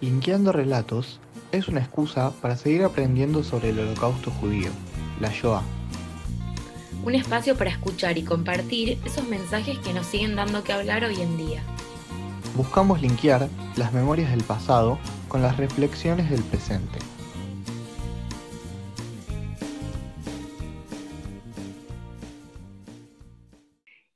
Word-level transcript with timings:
Linkeando 0.00 0.50
Relatos 0.50 1.20
es 1.52 1.68
una 1.68 1.80
excusa 1.80 2.32
para 2.42 2.56
seguir 2.56 2.82
aprendiendo 2.82 3.44
sobre 3.44 3.70
el 3.70 3.78
holocausto 3.78 4.30
judío, 4.32 4.70
la 5.20 5.30
Shoah. 5.30 5.62
Un 7.04 7.14
espacio 7.14 7.56
para 7.56 7.70
escuchar 7.70 8.18
y 8.18 8.24
compartir 8.24 8.98
esos 9.04 9.26
mensajes 9.28 9.78
que 9.78 9.92
nos 9.92 10.06
siguen 10.06 10.34
dando 10.34 10.64
que 10.64 10.72
hablar 10.72 11.04
hoy 11.04 11.20
en 11.20 11.36
día. 11.36 11.62
Buscamos 12.56 13.00
linkear 13.00 13.48
las 13.76 13.92
memorias 13.92 14.30
del 14.30 14.42
pasado 14.42 14.98
con 15.28 15.42
las 15.42 15.56
reflexiones 15.56 16.28
del 16.28 16.42
presente. 16.42 16.98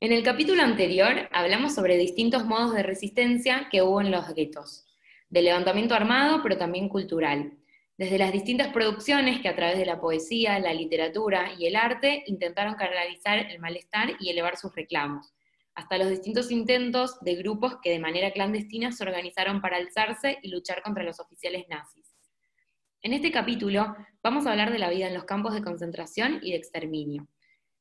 En 0.00 0.12
el 0.12 0.22
capítulo 0.22 0.62
anterior 0.62 1.28
hablamos 1.32 1.74
sobre 1.74 1.96
distintos 1.96 2.44
modos 2.44 2.74
de 2.74 2.82
resistencia 2.82 3.68
que 3.70 3.82
hubo 3.82 4.00
en 4.00 4.10
los 4.10 4.32
guetos 4.34 4.87
de 5.30 5.42
levantamiento 5.42 5.94
armado, 5.94 6.42
pero 6.42 6.56
también 6.56 6.88
cultural. 6.88 7.52
Desde 7.96 8.18
las 8.18 8.32
distintas 8.32 8.68
producciones 8.68 9.40
que 9.40 9.48
a 9.48 9.56
través 9.56 9.76
de 9.76 9.86
la 9.86 10.00
poesía, 10.00 10.58
la 10.60 10.72
literatura 10.72 11.52
y 11.58 11.66
el 11.66 11.76
arte 11.76 12.22
intentaron 12.26 12.74
canalizar 12.74 13.38
el 13.38 13.58
malestar 13.58 14.12
y 14.20 14.30
elevar 14.30 14.56
sus 14.56 14.74
reclamos, 14.74 15.34
hasta 15.74 15.98
los 15.98 16.08
distintos 16.08 16.50
intentos 16.50 17.18
de 17.20 17.34
grupos 17.34 17.78
que 17.82 17.90
de 17.90 17.98
manera 17.98 18.30
clandestina 18.30 18.92
se 18.92 19.02
organizaron 19.02 19.60
para 19.60 19.76
alzarse 19.76 20.38
y 20.42 20.48
luchar 20.48 20.82
contra 20.82 21.04
los 21.04 21.20
oficiales 21.20 21.66
nazis. 21.68 22.14
En 23.02 23.12
este 23.12 23.30
capítulo 23.30 23.94
vamos 24.22 24.46
a 24.46 24.50
hablar 24.50 24.72
de 24.72 24.78
la 24.78 24.90
vida 24.90 25.06
en 25.06 25.14
los 25.14 25.24
campos 25.24 25.54
de 25.54 25.62
concentración 25.62 26.40
y 26.42 26.50
de 26.50 26.56
exterminio. 26.56 27.28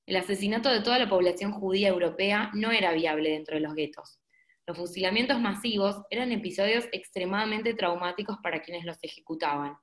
El 0.06 0.16
asesinato 0.16 0.70
de 0.70 0.82
toda 0.82 1.00
la 1.00 1.10
población 1.10 1.52
judía 1.52 1.90
europea 1.90 2.52
no 2.54 2.72
era 2.72 2.92
viable 2.94 3.32
dentro 3.32 3.56
de 3.56 3.62
los 3.62 3.74
guetos. 3.74 4.20
Los 4.68 4.78
fusilamientos 4.78 5.40
masivos 5.40 6.04
eran 6.10 6.34
episodios 6.34 6.90
extremadamente 6.92 7.74
traumáticos 7.74 8.38
para 8.44 8.62
quienes 8.62 8.84
los 8.84 8.98
ejecutaban. 9.02 9.78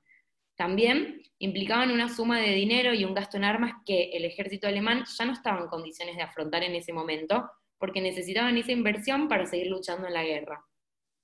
También 0.55 1.23
implicaban 1.39 1.89
una 1.89 2.07
suma 2.07 2.39
de 2.39 2.53
dinero 2.53 2.93
y 2.93 3.03
un 3.03 3.15
gasto 3.15 3.37
en 3.37 3.45
armas 3.45 3.73
que 3.83 4.11
el 4.13 4.25
ejército 4.25 4.67
alemán 4.67 5.03
ya 5.17 5.25
no 5.25 5.33
estaba 5.33 5.59
en 5.59 5.67
condiciones 5.69 6.15
de 6.15 6.21
afrontar 6.21 6.63
en 6.63 6.75
ese 6.75 6.93
momento, 6.93 7.49
porque 7.79 7.99
necesitaban 7.99 8.57
esa 8.57 8.71
inversión 8.71 9.27
para 9.27 9.47
seguir 9.47 9.67
luchando 9.67 10.05
en 10.07 10.13
la 10.13 10.23
guerra. 10.23 10.63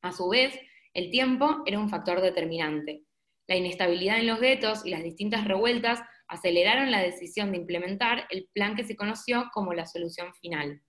A 0.01 0.11
su 0.11 0.27
vez, 0.27 0.59
el 0.95 1.11
tiempo 1.11 1.61
era 1.67 1.77
un 1.77 1.89
factor 1.89 2.19
determinante. 2.19 3.03
La 3.47 3.55
inestabilidad 3.55 4.17
en 4.17 4.27
los 4.27 4.39
guetos 4.39 4.85
y 4.85 4.89
las 4.89 5.03
distintas 5.03 5.45
revueltas 5.47 6.01
aceleraron 6.27 6.89
la 6.89 7.01
decisión 7.03 7.51
de 7.51 7.57
implementar 7.57 8.25
el 8.31 8.49
plan 8.53 8.75
que 8.75 8.85
se 8.85 8.95
conoció 8.95 9.49
como 9.53 9.73
la 9.73 9.85
solución 9.85 10.33
final, 10.33 10.81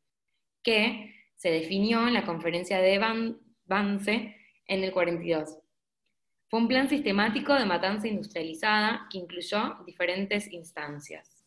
que 0.63 1.22
se 1.43 1.51
definió 1.51 2.07
en 2.07 2.15
la 2.15 2.25
conferencia 2.25 2.79
de 2.79 3.01
Banse 3.67 4.37
en 4.69 4.85
el 4.85 4.93
42. 4.93 5.59
Fue 6.47 6.61
un 6.61 6.69
plan 6.69 6.89
sistemático 6.89 7.53
de 7.53 7.67
matanza 7.67 8.07
industrializada 8.07 9.09
que 9.11 9.19
incluyó 9.19 9.79
diferentes 9.85 10.53
instancias. 10.53 11.45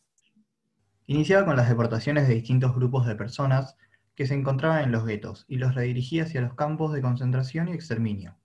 Iniciaba 1.06 1.46
con 1.46 1.56
las 1.56 1.70
deportaciones 1.70 2.28
de 2.28 2.34
distintos 2.34 2.74
grupos 2.74 3.06
de 3.06 3.14
personas 3.14 3.74
que 4.14 4.26
se 4.26 4.34
encontraban 4.34 4.84
en 4.84 4.92
los 4.92 5.06
guetos 5.06 5.46
y 5.48 5.56
los 5.56 5.74
redirigía 5.74 6.24
hacia 6.24 6.42
los 6.42 6.52
campos 6.52 6.92
de 6.92 7.00
concentración 7.00 7.68
y 7.68 7.72
exterminio. 7.72 8.36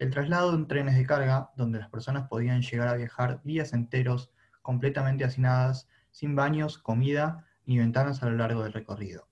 El 0.00 0.10
traslado 0.10 0.52
en 0.52 0.66
trenes 0.66 0.96
de 0.96 1.06
carga, 1.06 1.52
donde 1.56 1.78
las 1.78 1.90
personas 1.90 2.26
podían 2.26 2.62
llegar 2.62 2.88
a 2.88 2.96
viajar 2.96 3.40
días 3.44 3.72
enteros 3.72 4.32
completamente 4.62 5.22
hacinadas, 5.22 5.88
sin 6.10 6.34
baños, 6.34 6.76
comida 6.76 7.46
ni 7.66 7.78
ventanas 7.78 8.24
a 8.24 8.30
lo 8.30 8.36
largo 8.36 8.64
del 8.64 8.72
recorrido. 8.72 9.27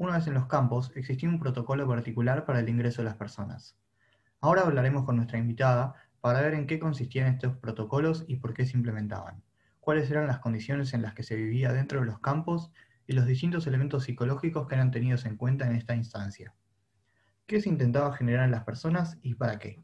Una 0.00 0.14
vez 0.14 0.26
en 0.28 0.32
los 0.32 0.46
campos, 0.46 0.92
existía 0.94 1.28
un 1.28 1.38
protocolo 1.38 1.86
particular 1.86 2.46
para 2.46 2.60
el 2.60 2.70
ingreso 2.70 3.02
de 3.02 3.08
las 3.10 3.18
personas. 3.18 3.76
Ahora 4.40 4.62
hablaremos 4.62 5.04
con 5.04 5.16
nuestra 5.16 5.36
invitada 5.36 5.92
para 6.22 6.40
ver 6.40 6.54
en 6.54 6.66
qué 6.66 6.78
consistían 6.78 7.26
estos 7.26 7.58
protocolos 7.58 8.24
y 8.26 8.36
por 8.36 8.54
qué 8.54 8.64
se 8.64 8.78
implementaban, 8.78 9.42
cuáles 9.78 10.10
eran 10.10 10.26
las 10.26 10.38
condiciones 10.38 10.94
en 10.94 11.02
las 11.02 11.12
que 11.12 11.22
se 11.22 11.36
vivía 11.36 11.74
dentro 11.74 12.00
de 12.00 12.06
los 12.06 12.18
campos 12.18 12.72
y 13.06 13.12
los 13.12 13.26
distintos 13.26 13.66
elementos 13.66 14.04
psicológicos 14.04 14.66
que 14.66 14.74
eran 14.74 14.90
tenidos 14.90 15.26
en 15.26 15.36
cuenta 15.36 15.66
en 15.66 15.76
esta 15.76 15.94
instancia. 15.94 16.54
¿Qué 17.46 17.60
se 17.60 17.68
intentaba 17.68 18.14
generar 18.14 18.46
en 18.46 18.52
las 18.52 18.64
personas 18.64 19.18
y 19.20 19.34
para 19.34 19.58
qué? 19.58 19.82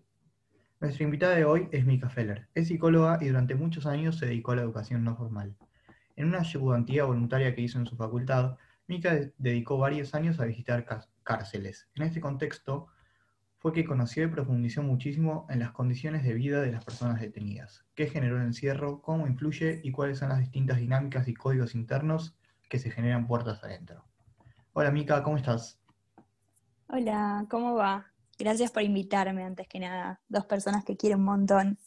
Nuestra 0.80 1.04
invitada 1.04 1.34
de 1.34 1.44
hoy 1.44 1.68
es 1.72 1.84
Mika 1.84 2.08
Feller. 2.08 2.48
Es 2.54 2.68
psicóloga 2.68 3.18
y 3.20 3.26
durante 3.26 3.54
muchos 3.54 3.84
años 3.84 4.16
se 4.16 4.24
dedicó 4.24 4.52
a 4.52 4.56
la 4.56 4.62
educación 4.62 5.04
no 5.04 5.14
formal. 5.14 5.54
En 6.16 6.28
una 6.28 6.38
ayudantía 6.38 7.04
voluntaria 7.04 7.54
que 7.54 7.60
hizo 7.60 7.78
en 7.78 7.84
su 7.84 7.96
facultad, 7.96 8.56
Mika 8.88 9.18
dedicó 9.38 9.78
varios 9.78 10.14
años 10.14 10.38
a 10.38 10.44
visitar 10.44 10.86
cárceles. 11.22 11.88
En 11.94 12.04
este 12.04 12.20
contexto 12.20 12.88
fue 13.58 13.72
que 13.72 13.84
conoció 13.84 14.24
y 14.24 14.28
profundizó 14.28 14.82
muchísimo 14.82 15.46
en 15.50 15.58
las 15.58 15.72
condiciones 15.72 16.22
de 16.22 16.34
vida 16.34 16.60
de 16.60 16.70
las 16.70 16.84
personas 16.84 17.20
detenidas, 17.20 17.84
qué 17.94 18.06
generó 18.06 18.36
el 18.36 18.44
encierro, 18.44 19.02
cómo 19.02 19.26
influye 19.26 19.80
y 19.82 19.90
cuáles 19.90 20.18
son 20.18 20.28
las 20.28 20.38
distintas 20.38 20.78
dinámicas 20.78 21.26
y 21.26 21.34
códigos 21.34 21.74
internos 21.74 22.36
que 22.68 22.78
se 22.78 22.90
generan 22.90 23.26
puertas 23.26 23.62
adentro. 23.64 24.04
Hola 24.72 24.90
Mika, 24.90 25.22
¿cómo 25.22 25.36
estás? 25.36 25.80
Hola, 26.88 27.46
¿cómo 27.50 27.74
va? 27.74 28.12
Gracias 28.38 28.70
por 28.70 28.82
invitarme 28.82 29.42
antes 29.42 29.66
que 29.66 29.80
nada. 29.80 30.20
Dos 30.28 30.46
personas 30.46 30.84
que 30.84 30.96
quiero 30.96 31.16
un 31.16 31.24
montón. 31.24 31.78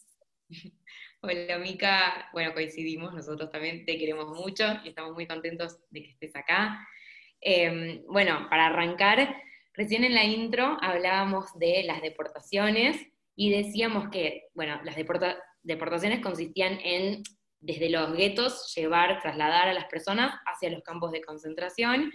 Hola 1.22 1.58
Mica, 1.58 2.30
bueno, 2.32 2.54
coincidimos, 2.54 3.12
nosotros 3.12 3.50
también 3.50 3.84
te 3.84 3.98
queremos 3.98 4.28
mucho 4.28 4.64
y 4.82 4.88
estamos 4.88 5.12
muy 5.12 5.26
contentos 5.26 5.78
de 5.90 6.02
que 6.02 6.10
estés 6.12 6.34
acá. 6.34 6.88
Em, 7.42 8.02
bueno, 8.06 8.46
para 8.48 8.68
arrancar, 8.68 9.36
recién 9.74 10.04
en 10.04 10.14
la 10.14 10.24
intro 10.24 10.78
hablábamos 10.80 11.58
de 11.58 11.82
las 11.84 12.00
deportaciones 12.00 13.06
y 13.36 13.50
decíamos 13.50 14.08
que, 14.08 14.44
bueno, 14.54 14.80
las 14.82 14.96
deportaciones 14.96 16.20
consistían 16.20 16.78
en, 16.82 17.22
desde 17.58 17.90
los 17.90 18.16
guetos, 18.16 18.72
llevar, 18.74 19.20
trasladar 19.20 19.68
a 19.68 19.74
las 19.74 19.90
personas 19.90 20.34
hacia 20.46 20.70
los 20.70 20.82
campos 20.82 21.12
de 21.12 21.20
concentración 21.20 22.10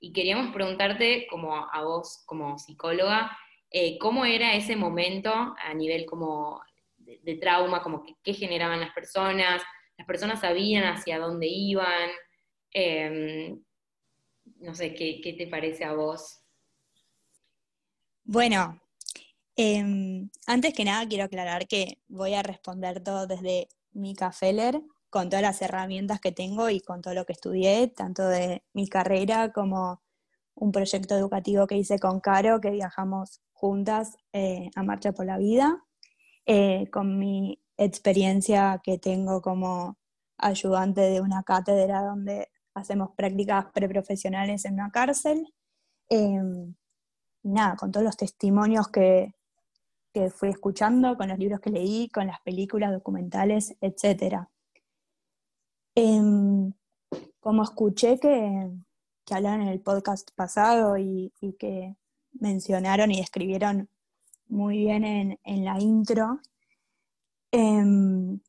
y 0.00 0.12
queríamos 0.12 0.52
preguntarte, 0.52 1.28
como 1.30 1.54
a 1.54 1.84
vos, 1.84 2.24
como 2.26 2.58
psicóloga, 2.58 3.38
eh, 3.70 3.98
cómo 3.98 4.24
era 4.24 4.56
ese 4.56 4.74
momento 4.74 5.30
a 5.32 5.74
nivel 5.74 6.06
como 6.06 6.60
de, 7.22 7.36
trauma, 7.36 7.82
como 7.82 8.02
que, 8.02 8.14
qué 8.22 8.34
generaban 8.34 8.80
las 8.80 8.92
personas, 8.92 9.62
las 9.96 10.06
personas 10.06 10.40
sabían 10.40 10.84
hacia 10.84 11.18
dónde 11.18 11.46
iban. 11.46 12.10
Em, 12.70 13.60
no 14.60 14.74
sé, 14.74 14.94
¿qué, 14.94 15.34
te 15.36 15.46
parece 15.46 15.84
a 15.84 15.94
vos? 15.94 16.40
Bueno, 18.24 18.80
em, 19.56 20.28
antes 20.46 20.74
que 20.74 20.84
nada 20.84 21.06
quiero 21.08 21.24
aclarar 21.24 21.66
que 21.66 21.98
voy 22.08 22.34
a 22.34 22.42
responder 22.42 23.02
todo 23.02 23.26
desde 23.26 23.68
Mika 23.92 24.32
Feller, 24.32 24.80
con 25.10 25.30
todas 25.30 25.42
las 25.42 25.62
herramientas 25.62 26.20
que 26.20 26.32
tengo 26.32 26.68
y 26.68 26.80
con 26.80 27.00
todo 27.00 27.14
lo 27.14 27.24
que 27.24 27.32
estudié, 27.32 27.88
tanto 27.88 28.28
de 28.28 28.62
mi 28.74 28.88
carrera 28.88 29.52
como 29.52 30.02
un 30.54 30.72
proyecto 30.72 31.16
educativo 31.16 31.66
que 31.66 31.76
hice 31.76 31.98
con 31.98 32.20
Caro, 32.20 32.60
que 32.60 32.70
viajamos 32.70 33.40
juntas 33.52 34.16
eh, 34.32 34.70
a 34.74 34.82
Marcha 34.82 35.12
por 35.12 35.24
la 35.24 35.38
Vida. 35.38 35.84
Eh, 36.50 36.88
con 36.90 37.18
mi 37.18 37.60
experiencia 37.76 38.80
que 38.82 38.96
tengo 38.96 39.42
como 39.42 39.98
ayudante 40.38 41.02
de 41.02 41.20
una 41.20 41.42
cátedra 41.42 42.02
donde 42.02 42.48
hacemos 42.72 43.10
prácticas 43.14 43.66
preprofesionales 43.72 44.64
en 44.64 44.74
una 44.74 44.90
cárcel. 44.90 45.52
Em, 46.08 46.74
nada, 47.42 47.76
con 47.76 47.92
todos 47.92 48.04
los 48.04 48.16
testimonios 48.16 48.88
que, 48.88 49.34
que, 50.14 50.30
fui 50.30 50.48
escuchando, 50.48 51.18
con 51.18 51.28
los 51.28 51.38
libros 51.38 51.60
que 51.60 51.70
leí, 51.70 52.08
con 52.08 52.26
las 52.28 52.40
películas, 52.40 52.92
documentales, 52.92 53.76
etc. 53.82 54.48
Em, 55.94 56.72
como 57.40 57.62
escuché 57.62 58.18
que, 58.18 58.70
que, 59.26 59.34
hablaron 59.34 59.62
en 59.62 59.68
el 59.68 59.80
podcast 59.80 60.30
pasado 60.34 60.96
y, 60.96 61.32
y 61.42 61.52
que 61.54 61.96
mencionaron 62.32 63.10
y 63.10 63.20
escribieron 63.20 63.90
muy 64.48 64.78
bien 64.78 65.04
en, 65.04 65.64
la 65.64 65.78
intro. 65.80 66.40
Em, 67.50 68.40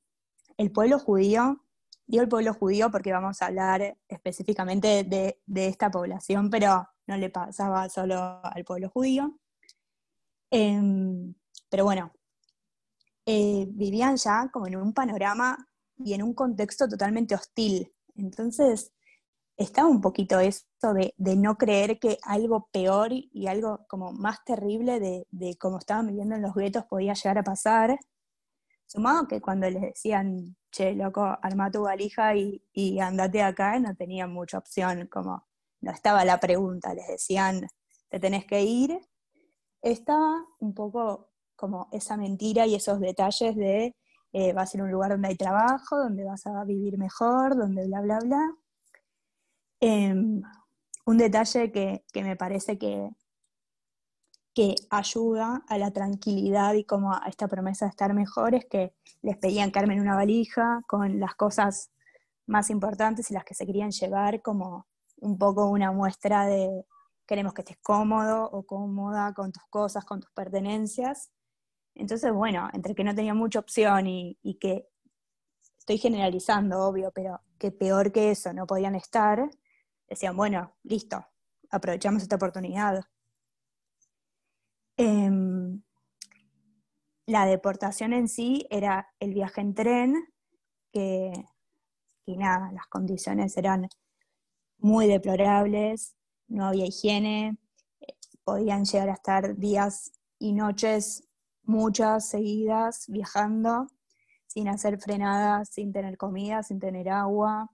el 0.57 0.71
pueblo 0.71 0.99
judío, 0.99 1.65
digo 2.05 2.23
el 2.23 2.29
pueblo 2.29 2.53
judío 2.53 2.91
porque 2.91 3.11
vamos 3.11 3.41
a 3.41 3.47
hablar 3.47 3.97
específicamente 4.07 5.03
de, 5.03 5.39
esta 5.67 5.91
población, 5.91 6.49
pero 6.49 6.87
no 7.07 7.17
le 7.17 7.29
pasaba 7.29 7.89
solo 7.89 8.41
al 8.43 8.63
pueblo 8.65 8.89
judío. 8.89 9.39
Em, 10.51 11.33
pero 11.69 11.83
bueno, 11.83 12.11
eh, 13.25 13.65
vivían 13.69 14.17
ya 14.17 14.49
como 14.51 14.67
en 14.67 14.75
un 14.77 14.93
panorama 14.93 15.57
y 15.97 16.13
en 16.13 16.23
un 16.23 16.33
contexto 16.33 16.87
totalmente 16.87 17.35
hostil. 17.35 17.93
Entonces, 18.15 18.91
estaba 19.59 19.89
un 19.89 19.99
poquito 19.99 20.39
eso 20.39 20.63
de, 20.93 21.13
no 21.35 21.57
creer 21.57 21.99
que 21.99 22.17
algo 22.23 22.69
peor 22.71 23.11
y 23.11 23.47
algo 23.47 23.85
como 23.89 24.13
más 24.13 24.43
terrible 24.45 25.01
de, 25.01 25.27
de 25.31 25.57
cómo 25.57 25.79
estaban 25.79 26.07
viviendo 26.07 26.35
en 26.35 26.41
los 26.41 26.55
guetos 26.55 26.85
podía 26.85 27.13
llegar 27.13 27.37
a 27.39 27.43
pasar. 27.43 27.99
Sumado 28.85 29.27
que 29.27 29.41
cuando 29.41 29.69
les 29.69 29.81
decían, 29.81 30.55
che, 30.71 30.93
loco, 30.93 31.23
arma 31.41 31.69
tu 31.69 31.81
valija 31.81 32.35
y, 32.35 32.63
y 32.71 32.99
andate 33.01 33.43
acá, 33.43 33.77
no 33.79 33.93
tenían 33.95 34.31
mucha 34.31 34.57
opción, 34.57 35.07
como 35.07 35.45
no 35.81 35.91
estaba 35.91 36.23
la 36.23 36.39
pregunta, 36.39 36.93
les 36.93 37.07
decían, 37.07 37.67
te 38.07 38.19
tenés 38.19 38.45
que 38.45 38.63
ir. 38.63 38.97
Estaba 39.81 40.45
un 40.59 40.73
poco 40.73 41.31
como 41.57 41.89
esa 41.91 42.15
mentira 42.15 42.65
y 42.65 42.75
esos 42.75 43.01
detalles 43.01 43.57
de 43.57 43.93
eh, 44.31 44.53
va 44.53 44.61
a 44.61 44.67
ser 44.67 44.81
un 44.81 44.91
lugar 44.91 45.11
donde 45.11 45.27
hay 45.27 45.35
trabajo, 45.35 45.97
donde 45.97 46.23
vas 46.23 46.47
a 46.47 46.63
vivir 46.63 46.97
mejor, 46.97 47.57
donde 47.57 47.85
bla, 47.87 48.01
bla, 48.01 48.19
bla. 48.19 48.55
Em, 49.81 50.41
un 51.05 51.17
detalle 51.17 51.71
que, 51.71 52.03
me 52.21 52.35
parece 52.35 52.77
que, 52.77 53.09
que 54.53 54.75
ayuda 54.89 55.63
a 55.67 55.77
la 55.77 55.91
tranquilidad 55.91 56.73
y 56.73 56.83
como 56.83 57.13
a 57.13 57.23
esta 57.27 57.47
promesa 57.47 57.85
de 57.85 57.91
estar 57.91 58.13
mejor 58.13 58.55
es 58.55 58.65
que 58.65 58.93
les 59.21 59.37
pedían 59.37 59.71
que 59.71 59.79
armen 59.79 60.01
una 60.01 60.15
valija 60.15 60.81
con 60.87 61.19
las 61.19 61.35
cosas 61.35 61.91
más 62.45 62.69
importantes 62.69 63.31
y 63.31 63.33
las 63.33 63.45
que 63.45 63.53
se 63.53 63.65
querían 63.65 63.91
llevar 63.91 64.41
como 64.41 64.87
un 65.17 65.37
poco 65.37 65.69
una 65.69 65.91
muestra 65.91 66.45
de 66.45 66.85
queremos 67.29 67.53
que 67.53 67.61
estés 67.61 67.77
cómodo 67.83 68.49
o 68.51 68.65
cómoda 68.65 69.33
con 69.35 69.51
tus 69.51 69.63
cosas, 69.69 70.03
con 70.03 70.19
tus 70.19 70.31
pertenencias. 70.31 71.31
Entonces, 71.93 72.33
bueno, 72.33 72.69
entre 72.73 72.95
que 72.95 73.03
no 73.03 73.13
tenía 73.13 73.35
mucha 73.35 73.59
opción 73.59 74.07
y, 74.07 74.35
que 74.59 74.89
estoy 75.77 75.99
generalizando, 75.99 76.79
obvio, 76.81 77.11
pero 77.13 77.39
que 77.59 77.71
peor 77.71 78.11
que 78.11 78.31
eso 78.31 78.51
no 78.51 78.65
podían 78.65 78.95
estar, 78.95 79.47
decían, 80.09 80.35
bueno, 80.35 80.75
listo, 80.83 81.25
aprovechamos 81.69 82.23
esta 82.23 82.35
oportunidad. 82.35 83.03
Em, 84.97 85.81
la 87.25 87.45
deportación 87.45 88.13
en 88.13 88.27
sí 88.27 88.65
era 88.69 89.07
el 89.19 89.33
viaje 89.33 89.61
en 89.61 89.75
tren, 89.75 90.15
que, 90.91 91.31
y 92.25 92.37
nada, 92.37 92.71
las 92.71 92.87
condiciones 92.87 93.55
eran 93.57 93.87
muy 94.77 95.07
deplorables, 95.07 96.15
no 96.47 96.65
había 96.65 96.87
higiene, 96.87 97.57
podían 98.43 98.85
llegar 98.85 99.09
a 99.09 99.13
estar 99.13 99.55
días 99.57 100.11
y 100.39 100.53
noches, 100.53 101.29
muchas 101.63 102.27
seguidas, 102.27 103.05
viajando, 103.07 103.87
sin 104.47 104.67
hacer 104.67 104.99
frenadas, 104.99 105.69
sin 105.69 105.93
tener 105.93 106.17
comida, 106.17 106.63
sin 106.63 106.79
tener 106.79 107.09
agua, 107.09 107.69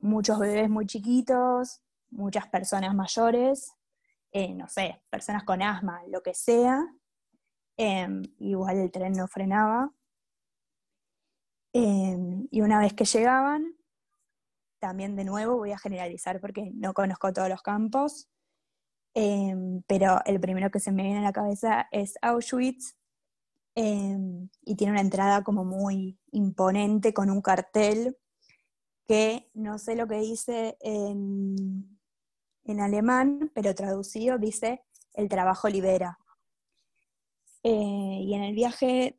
muchos 0.00 0.38
bebés 0.38 0.68
muy 0.68 0.86
chiquitos, 0.86 1.80
muchas 2.10 2.48
personas 2.48 2.94
mayores, 2.94 3.72
eh, 4.32 4.54
no 4.54 4.68
sé, 4.68 5.02
personas 5.10 5.44
con 5.44 5.62
asma, 5.62 6.02
lo 6.08 6.22
que 6.22 6.34
sea, 6.34 6.86
em, 7.76 8.22
igual 8.38 8.78
el 8.78 8.90
tren 8.90 9.12
no 9.12 9.26
frenaba. 9.28 9.92
Em, 11.72 12.48
y 12.50 12.60
una 12.62 12.80
vez 12.80 12.94
que 12.94 13.04
llegaban, 13.04 13.76
también 14.80 15.14
de 15.16 15.24
nuevo 15.24 15.56
voy 15.56 15.72
a 15.72 15.78
generalizar 15.78 16.40
porque 16.40 16.70
no 16.74 16.94
conozco 16.94 17.32
todos 17.32 17.48
los 17.48 17.62
campos, 17.62 18.28
em, 19.14 19.82
pero 19.86 20.20
el 20.26 20.40
primero 20.40 20.70
que 20.70 20.80
se 20.80 20.92
me 20.92 21.02
viene 21.02 21.18
a 21.18 21.22
la 21.22 21.32
cabeza 21.32 21.88
es 21.92 22.14
Auschwitz 22.22 22.96
y 23.76 24.76
tiene 24.76 24.92
una 24.92 25.00
entrada 25.00 25.42
como 25.42 25.64
muy 25.64 26.18
imponente 26.32 27.14
con 27.14 27.30
un 27.30 27.40
cartel 27.40 28.18
que 29.10 29.50
no 29.54 29.76
sé 29.80 29.96
lo 29.96 30.06
que 30.06 30.20
dice 30.20 30.78
en, 30.80 31.98
en 32.62 32.80
alemán, 32.80 33.50
pero 33.52 33.74
traducido 33.74 34.38
dice 34.38 34.84
el 35.14 35.28
trabajo 35.28 35.68
libera. 35.68 36.16
Eh, 37.64 38.20
y 38.22 38.32
en 38.34 38.44
el 38.44 38.54
viaje 38.54 39.18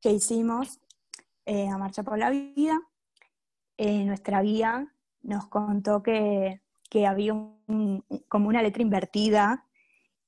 que 0.00 0.12
hicimos 0.12 0.78
eh, 1.46 1.66
a 1.66 1.78
Marcha 1.78 2.04
por 2.04 2.16
la 2.16 2.30
Vida, 2.30 2.80
eh, 3.76 4.04
nuestra 4.04 4.40
guía 4.40 4.86
nos 5.22 5.48
contó 5.48 6.04
que, 6.04 6.60
había 7.08 7.32
como 8.28 8.48
una 8.48 8.62
letra 8.62 8.82
invertida, 8.82 9.66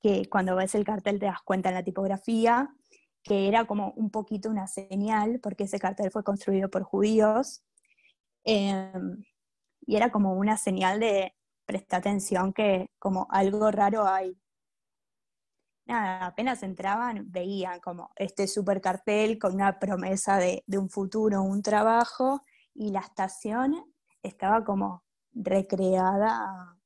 que 0.01 0.29
cuando 0.29 0.57
ves 0.57 0.75
el 0.75 0.85
cartel 0.85 1.21
te 1.21 1.27
das 1.27 1.43
cuenta 1.43 1.69
en 1.69 1.77
la 1.77 1.85
tipografía, 1.85 2.75
que 3.23 3.47
era 3.47 3.67
como 3.67 3.93
un 3.93 4.11
poquito 4.11 4.51
una 4.51 4.67
señal, 4.67 5.39
porque 5.41 5.63
ese 5.63 5.79
cartel 5.79 6.11
fue 6.11 6.25
construido 6.25 6.69
por 6.69 6.83
judíos, 6.83 7.63
em, 8.47 9.25
y 9.87 9.97
era 9.97 10.11
como 10.11 10.35
una 10.35 10.57
señal 10.57 11.01
de 11.01 11.35
presta 11.67 11.99
atención 11.99 12.53
que 12.53 12.91
como 12.99 13.27
algo 13.31 13.71
raro 13.71 14.07
hay. 14.07 14.39
Nada, 15.87 16.27
apenas 16.27 16.63
entraban, 16.63 17.31
veían 17.31 17.81
como 17.81 18.11
este 18.17 18.49
super 18.49 18.81
cartel 18.81 19.39
con 19.39 19.55
una 19.55 19.79
promesa 19.79 20.39
de, 20.39 20.65
de 20.67 20.79
un 20.79 20.91
futuro, 20.91 21.43
un 21.43 21.63
trabajo, 21.63 22.43
y 22.75 22.91
la 22.91 23.01
estación 23.01 23.85
estaba 24.23 24.65
como 24.65 25.05
recreada, 25.33 26.79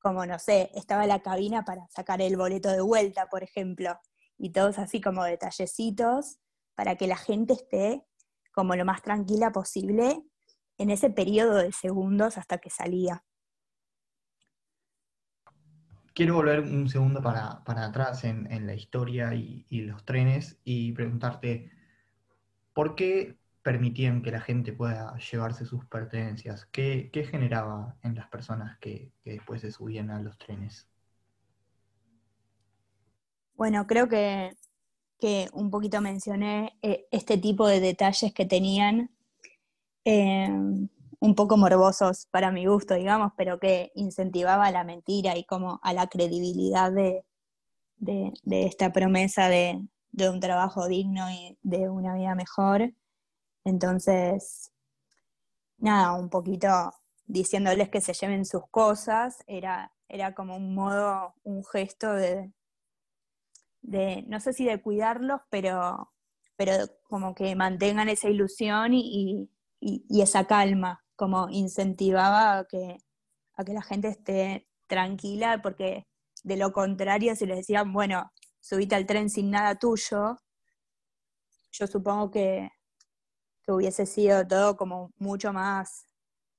como 0.00 0.26
no 0.26 0.38
sé, 0.38 0.70
estaba 0.74 1.06
la 1.06 1.20
cabina 1.20 1.64
para 1.64 1.86
sacar 1.88 2.20
el 2.20 2.36
boleto 2.36 2.70
de 2.70 2.80
vuelta, 2.80 3.28
por 3.28 3.42
ejemplo, 3.42 3.98
y 4.38 4.50
todos 4.50 4.78
así 4.78 5.00
como 5.00 5.24
detallecitos 5.24 6.38
para 6.74 6.96
que 6.96 7.06
la 7.06 7.16
gente 7.16 7.52
esté 7.54 8.04
como 8.52 8.74
lo 8.74 8.84
más 8.84 9.02
tranquila 9.02 9.52
posible 9.52 10.24
en 10.82 10.90
ese 10.90 11.10
periodo 11.10 11.56
de 11.56 11.72
segundos 11.72 12.38
hasta 12.38 12.58
que 12.58 12.70
salía. 12.70 13.24
Quiero 16.14 16.34
volver 16.34 16.60
un 16.60 16.88
segundo 16.88 17.22
para, 17.22 17.62
atrás 17.64 18.24
en, 18.24 18.66
la 18.66 18.74
historia 18.74 19.34
y, 19.34 19.64
y, 19.70 19.82
los 19.82 20.04
trenes 20.04 20.58
y 20.64 20.92
preguntarte, 20.92 21.70
¿por 22.74 22.94
qué 22.94 23.38
permitían 23.62 24.22
que 24.22 24.32
la 24.32 24.40
gente 24.40 24.72
pueda 24.72 25.16
llevarse 25.18 25.64
sus 25.64 25.84
pertenencias? 25.86 26.66
¿Qué, 26.66 27.10
generaba 27.30 27.96
en 28.02 28.14
las 28.14 28.28
personas 28.28 28.78
que, 28.78 29.12
después 29.24 29.60
se 29.60 29.70
subían 29.70 30.10
a 30.10 30.20
los 30.20 30.36
trenes? 30.38 30.88
Bueno, 33.54 33.86
creo 33.86 34.08
que, 34.08 34.56
un 35.52 35.70
poquito 35.70 36.00
mencioné 36.00 36.76
eh, 36.82 37.06
este 37.12 37.38
tipo 37.38 37.68
de 37.68 37.78
detalles 37.78 38.34
que 38.34 38.44
tenían, 38.44 39.11
eh, 40.04 40.48
un 40.48 41.34
poco 41.34 41.56
morbosos 41.56 42.26
para 42.30 42.50
mi 42.50 42.66
gusto, 42.66 42.94
digamos, 42.94 43.32
pero 43.36 43.60
que 43.60 43.92
incentivaba 43.94 44.70
la 44.70 44.84
mentira 44.84 45.36
y 45.36 45.44
como 45.44 45.80
a 45.82 45.92
la 45.92 46.08
credibilidad 46.08 46.92
de, 46.92 47.24
esta 48.50 48.92
promesa 48.92 49.48
de, 49.48 49.80
de 50.10 50.30
un 50.30 50.40
trabajo 50.40 50.88
digno 50.88 51.30
y 51.30 51.58
de 51.62 51.88
una 51.88 52.14
vida 52.14 52.34
mejor. 52.34 52.92
Entonces, 53.64 54.72
nada, 55.78 56.14
un 56.14 56.28
poquito 56.28 56.68
diciéndoles 57.26 57.88
que 57.88 58.00
se 58.00 58.14
lleven 58.14 58.44
sus 58.44 58.66
cosas, 58.70 59.42
era, 59.46 59.92
era 60.08 60.34
como 60.34 60.56
un 60.56 60.74
modo, 60.74 61.34
un 61.44 61.64
gesto 61.64 62.12
de, 62.12 62.52
de, 63.82 64.24
no 64.28 64.40
sé 64.40 64.52
si 64.52 64.64
de 64.64 64.80
cuidarlos, 64.80 65.40
pero, 65.50 66.12
pero 66.56 66.72
como 67.04 67.34
que 67.34 67.54
mantengan 67.56 68.08
esa 68.08 68.28
ilusión 68.28 68.94
y, 68.94 69.48
esa 70.10 70.46
calma, 70.46 71.04
como 71.16 71.48
incentivaba 71.50 72.58
a 72.58 72.64
que, 72.64 72.98
a 73.56 73.64
que 73.64 73.72
la 73.74 73.82
gente 73.82 74.08
esté 74.08 74.68
tranquila, 74.88 75.60
porque 75.62 76.06
de 76.44 76.56
lo 76.56 76.72
contrario, 76.72 77.34
si 77.36 77.46
les 77.46 77.58
decían, 77.58 77.92
bueno, 77.92 78.32
subite 78.60 78.94
al 78.94 79.06
tren 79.06 79.30
sin 79.30 79.50
nada 79.50 79.78
tuyo, 79.78 80.38
yo 81.72 81.86
supongo 81.86 82.30
que, 82.30 82.70
hubiese 83.68 84.04
sido 84.06 84.46
todo 84.46 84.76
como 84.76 85.12
mucho 85.18 85.52
más 85.52 86.04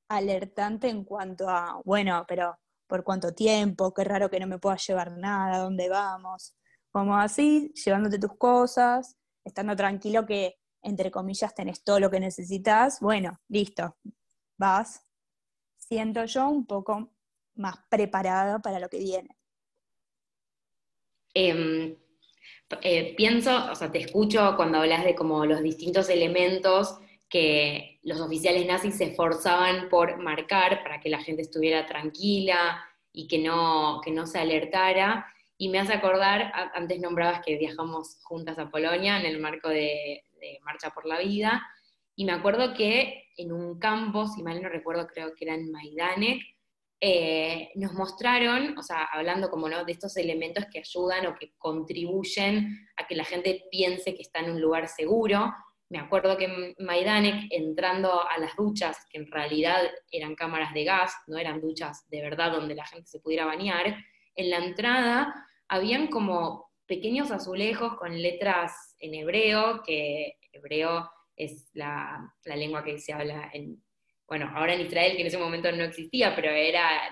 alertante 0.07 0.89
en 0.89 1.03
cuanto 1.03 1.47
a, 1.49 1.79
bueno, 1.85 2.25
pero 2.27 2.57
por 2.87 3.03
cuánto 3.03 3.33
tiempo, 3.33 3.93
qué 3.93 4.03
raro 4.03 4.29
que 4.29 4.39
no 4.39 4.47
me 4.47 4.57
puedas 4.57 4.85
llevar 4.87 5.11
nada, 5.17 5.59
dónde 5.59 5.89
vamos. 5.89 6.55
Como 6.91 7.15
así, 7.17 7.71
llevándote 7.85 8.19
tus 8.19 8.35
cosas, 8.37 9.17
estando 9.43 9.75
tranquilo 9.75 10.25
que, 10.25 10.55
entre 10.83 11.09
comillas, 11.09 11.55
tenés 11.55 11.83
todo 11.83 11.99
lo 11.99 12.11
que 12.11 12.19
necesitas, 12.19 12.99
bueno, 12.99 13.39
listo, 13.47 13.95
vas. 14.57 15.05
Siento 15.77 16.25
yo 16.25 16.47
un 16.47 16.65
poco 16.65 17.09
más 17.55 17.75
preparado 17.89 18.61
para 18.61 18.79
lo 18.79 18.89
que 18.89 18.99
viene. 18.99 19.37
Em, 21.33 21.95
eh, 22.81 23.15
pienso, 23.15 23.71
o 23.71 23.75
sea, 23.75 23.91
te 23.91 23.99
escucho 23.99 24.53
cuando 24.55 24.79
hablas 24.79 25.03
de 25.03 25.15
como 25.15 25.45
los 25.45 25.61
distintos 25.61 26.09
elementos 26.09 26.99
que 27.29 27.99
los 28.03 28.19
oficiales 28.21 28.65
nazis 28.67 28.97
se 28.97 29.05
esforzaban 29.05 29.89
por 29.89 30.17
marcar 30.17 30.83
para 30.83 30.99
que 30.99 31.09
la 31.09 31.23
gente 31.23 31.41
estuviera 31.41 31.87
tranquila 31.87 32.85
y 33.11 33.27
que 33.27 33.39
no, 33.39 34.01
que 34.03 34.11
no 34.11 34.27
se 34.27 34.39
alertara. 34.39 35.27
Y 35.57 35.69
me 35.69 35.79
hace 35.79 35.93
acordar, 35.93 36.51
antes 36.73 36.99
nombrabas 36.99 37.41
que 37.43 37.57
viajamos 37.57 38.17
juntas 38.23 38.59
a 38.59 38.69
Polonia 38.69 39.19
en 39.19 39.25
el 39.25 39.39
marco 39.39 39.69
de, 39.69 40.23
Marcha 40.63 40.89
por 40.91 41.05
la 41.05 41.19
Vida, 41.19 41.61
y 42.15 42.25
me 42.25 42.33
acuerdo 42.33 42.73
que 42.73 43.29
en 43.37 43.51
un 43.51 43.79
campo, 43.79 44.27
si 44.27 44.43
mal 44.43 44.61
no 44.61 44.69
recuerdo, 44.69 45.07
creo 45.07 45.33
que 45.33 45.45
era 45.45 45.55
en 45.55 45.71
Majdanek, 45.71 46.41
eh, 47.05 47.71
nos 47.75 47.93
mostraron, 47.93 48.77
o 48.77 48.81
sea, 48.81 49.03
hablando 49.11 49.49
como 49.49 49.67
¿no? 49.67 49.83
de 49.83 49.91
estos 49.91 50.15
elementos 50.15 50.65
que 50.71 50.79
ayudan 50.79 51.25
o 51.27 51.35
que 51.35 51.53
contribuyen 51.57 52.87
a 52.95 53.05
que 53.07 53.15
la 53.15 53.25
gente 53.25 53.65
piense 53.69 54.15
que 54.15 54.21
está 54.21 54.39
en 54.39 54.51
un 54.51 54.61
lugar 54.61 54.87
seguro. 54.87 55.51
Me 55.89 55.99
acuerdo 55.99 56.37
que 56.37 56.45
en 56.45 56.75
Maidanek, 56.79 57.47
entrando 57.51 58.25
a 58.25 58.37
las 58.37 58.55
duchas, 58.55 59.05
que 59.09 59.17
en 59.17 59.29
realidad 59.29 59.81
eran 60.11 60.35
cámaras 60.35 60.73
de 60.73 60.85
gas, 60.85 61.13
no 61.27 61.37
eran 61.37 61.59
duchas 61.59 62.07
de 62.09 62.21
verdad 62.21 62.53
donde 62.53 62.75
la 62.75 62.85
gente 62.85 63.07
se 63.07 63.19
pudiera 63.19 63.45
bañar, 63.45 63.97
en 64.35 64.49
la 64.49 64.57
entrada 64.59 65.47
habían 65.67 66.07
como 66.07 66.71
pequeños 66.85 67.31
azulejos 67.31 67.95
con 67.95 68.21
letras 68.21 68.95
en 68.99 69.13
hebreo, 69.13 69.81
que 69.83 70.37
hebreo 70.51 71.09
es 71.35 71.69
la, 71.73 72.33
lengua 72.45 72.83
que 72.83 72.99
se 72.99 73.13
habla 73.13 73.49
en, 73.53 73.83
bueno, 74.27 74.51
ahora 74.55 74.73
en 74.73 74.81
Israel, 74.81 75.15
que 75.15 75.21
en 75.21 75.27
ese 75.27 75.37
momento 75.37 75.71
no 75.71 75.83
existía, 75.83 76.35
pero 76.35 76.49
era 76.49 77.09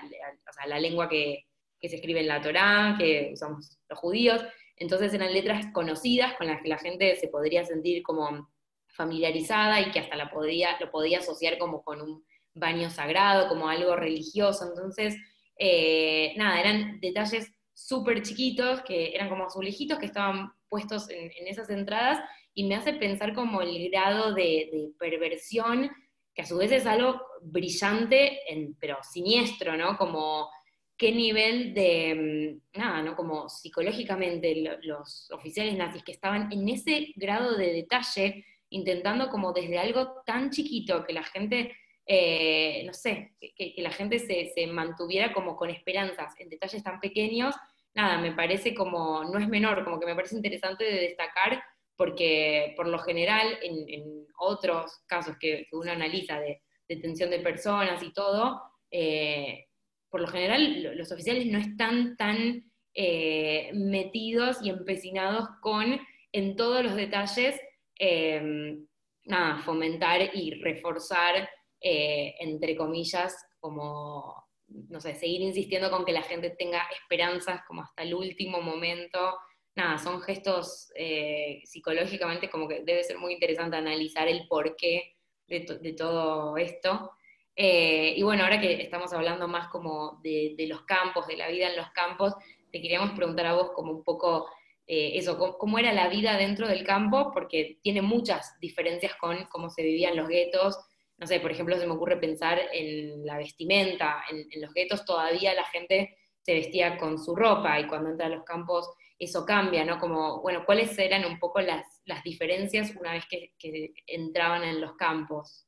la 0.66 0.78
lengua 0.78 1.08
que, 1.08 1.46
que 1.80 1.88
se 1.88 1.96
escribe 1.96 2.20
en 2.20 2.28
la 2.28 2.40
Torá, 2.40 2.96
que 2.98 3.30
usamos 3.32 3.78
los 3.88 3.98
judíos, 3.98 4.44
entonces 4.76 5.12
eran 5.14 5.32
letras 5.32 5.66
conocidas 5.72 6.34
con 6.34 6.46
las 6.46 6.62
que 6.62 6.68
la 6.68 6.78
gente 6.78 7.16
se 7.16 7.28
podría 7.28 7.64
sentir 7.64 8.02
como 8.02 8.48
familiarizada 8.88 9.80
y 9.80 9.90
que 9.90 10.00
hasta 10.00 10.16
la 10.16 10.30
podía, 10.30 10.78
lo 10.80 10.90
podía 10.90 11.18
asociar 11.18 11.58
como 11.58 11.82
con 11.82 12.00
un 12.00 12.24
baño 12.54 12.90
sagrado, 12.90 13.48
como 13.48 13.68
algo 13.68 13.96
religioso. 13.96 14.68
Entonces, 14.68 15.16
eh, 15.56 16.34
nada, 16.36 16.60
eran 16.60 17.00
detalles 17.00 17.52
súper 17.74 18.22
chiquitos, 18.22 18.82
que 18.82 19.14
eran 19.14 19.28
como 19.28 19.44
azulejitos 19.44 19.98
que 19.98 20.06
estaban 20.06 20.52
puestos 20.68 21.08
en, 21.10 21.30
esas 21.46 21.70
entradas, 21.70 22.18
y 22.54 22.64
me 22.64 22.74
hace 22.74 22.94
pensar 22.94 23.34
como 23.34 23.62
el 23.62 23.90
grado 23.90 24.34
de, 24.34 24.90
perversión, 24.98 25.90
que 26.34 26.42
a 26.42 26.46
su 26.46 26.56
vez 26.56 26.72
es 26.72 26.86
algo 26.86 27.20
brillante, 27.42 28.40
pero 28.80 28.98
siniestro, 29.02 29.76
¿no? 29.76 29.96
Como 29.98 30.48
qué 30.96 31.12
nivel 31.12 31.74
de, 31.74 32.60
mm, 32.74 32.78
nada, 32.78 33.02
¿no? 33.02 33.16
Como 33.16 33.48
psicológicamente 33.48 34.78
los 34.82 35.28
oficiales 35.32 35.76
nazis 35.76 36.04
que 36.04 36.12
estaban 36.12 36.50
en 36.52 36.68
ese 36.68 37.12
grado 37.16 37.56
de 37.56 37.72
detalle, 37.72 38.44
intentando 38.70 39.28
como 39.28 39.52
desde 39.52 39.78
algo 39.78 40.22
tan 40.24 40.50
chiquito 40.50 41.04
que 41.04 41.12
la 41.12 41.24
gente, 41.24 41.76
eh, 42.06 42.82
no 42.84 42.92
sé, 42.92 43.34
que, 43.56 43.74
la 43.78 43.90
gente 43.90 44.18
se, 44.18 44.66
mantuviera 44.66 45.32
como 45.32 45.56
con 45.56 45.70
esperanzas 45.70 46.34
en 46.38 46.48
detalles 46.48 46.82
tan 46.82 47.00
pequeños, 47.00 47.54
nada, 47.94 48.18
me 48.18 48.32
parece 48.32 48.74
como, 48.74 49.24
no 49.24 49.38
es 49.38 49.48
menor, 49.48 49.84
como 49.84 50.00
que 50.00 50.06
me 50.06 50.14
parece 50.14 50.36
interesante 50.36 50.84
de 50.84 51.00
destacar, 51.00 51.62
porque 51.96 52.74
por 52.76 52.88
lo 52.88 52.98
general 52.98 53.58
en, 53.62 54.26
otros 54.44 55.04
casos 55.06 55.36
que, 55.38 55.68
uno 55.70 55.92
analiza 55.92 56.40
de 56.40 56.62
detención 56.88 57.30
de 57.30 57.38
personas 57.38 58.02
y 58.02 58.12
todo, 58.12 58.60
eh, 58.90 59.66
por 60.10 60.20
lo 60.20 60.26
general 60.26 60.96
los 60.96 61.12
oficiales 61.12 61.46
no 61.46 61.58
están 61.58 62.16
tan 62.16 62.64
eh, 62.94 63.70
metidos 63.74 64.58
y 64.62 64.70
empecinados 64.70 65.48
con, 65.60 66.00
en 66.32 66.56
todos 66.56 66.82
los 66.82 66.96
detalles, 66.96 67.60
nada, 69.24 69.58
fomentar 69.58 70.34
y 70.34 70.60
reforzar, 70.60 71.48
eh, 71.82 72.34
entre 72.40 72.76
comillas, 72.76 73.34
como, 73.60 74.46
no 74.68 75.00
sé, 75.00 75.14
seguir 75.14 75.42
insistiendo 75.42 75.90
con 75.90 76.04
que 76.04 76.12
la 76.12 76.22
gente 76.22 76.50
tenga 76.50 76.82
esperanzas 77.00 77.62
como 77.66 77.82
hasta 77.82 78.02
el 78.02 78.14
último 78.14 78.60
momento. 78.60 79.36
Nada, 79.74 79.98
son 79.98 80.20
gestos 80.20 80.92
eh, 80.94 81.60
psicológicamente 81.64 82.50
como 82.50 82.68
que 82.68 82.80
debe 82.84 83.04
ser 83.04 83.18
muy 83.18 83.34
interesante 83.34 83.76
analizar 83.76 84.28
el 84.28 84.46
porqué 84.48 85.16
de, 85.46 85.60
de 85.80 85.92
todo 85.94 86.56
esto. 86.56 87.12
Eh, 87.54 88.14
y 88.16 88.22
bueno, 88.22 88.44
ahora 88.44 88.60
que 88.60 88.80
estamos 88.82 89.12
hablando 89.12 89.46
más 89.46 89.68
como 89.68 90.20
de, 90.22 90.54
los 90.68 90.82
campos, 90.82 91.26
de 91.26 91.36
la 91.36 91.48
vida 91.48 91.68
en 91.68 91.76
los 91.76 91.90
campos, 91.90 92.34
te 92.70 92.80
queríamos 92.80 93.12
preguntar 93.12 93.46
a 93.46 93.54
vos 93.54 93.72
como 93.74 93.92
un 93.92 94.04
poco 94.04 94.48
eh, 94.86 95.12
eso, 95.14 95.38
cómo, 95.58 95.78
era 95.78 95.92
la 95.92 96.08
vida 96.08 96.36
dentro 96.36 96.66
del 96.66 96.84
campo, 96.84 97.30
porque 97.32 97.78
tiene 97.82 98.00
muchas 98.00 98.58
diferencias 98.60 99.14
con 99.16 99.44
cómo 99.50 99.68
se 99.68 99.82
vivían 99.82 100.16
los 100.16 100.28
guetos. 100.28 100.78
No 101.22 101.28
sé, 101.28 101.38
por 101.38 101.52
ejemplo, 101.52 101.78
se 101.78 101.86
me 101.86 101.92
ocurre 101.92 102.16
pensar 102.16 102.58
en 102.72 103.24
la 103.24 103.36
vestimenta. 103.36 104.24
En, 104.28 104.60
los 104.60 104.74
guetos 104.74 105.04
todavía 105.04 105.54
la 105.54 105.64
gente 105.66 106.18
se 106.40 106.54
vestía 106.54 106.98
con 106.98 107.16
su 107.16 107.36
ropa 107.36 107.78
y 107.78 107.86
cuando 107.86 108.10
entra 108.10 108.26
a 108.26 108.30
los 108.30 108.42
campos 108.42 108.90
eso 109.20 109.46
cambia, 109.46 109.84
¿no? 109.84 110.00
Como, 110.00 110.42
bueno, 110.42 110.64
¿cuáles 110.66 110.98
eran 110.98 111.24
un 111.24 111.38
poco 111.38 111.60
las, 111.60 111.86
diferencias 112.24 112.90
una 112.96 113.12
vez 113.12 113.24
que 113.28 113.94
entraban 114.08 114.64
en 114.64 114.80
los 114.80 114.96
campos? 114.96 115.64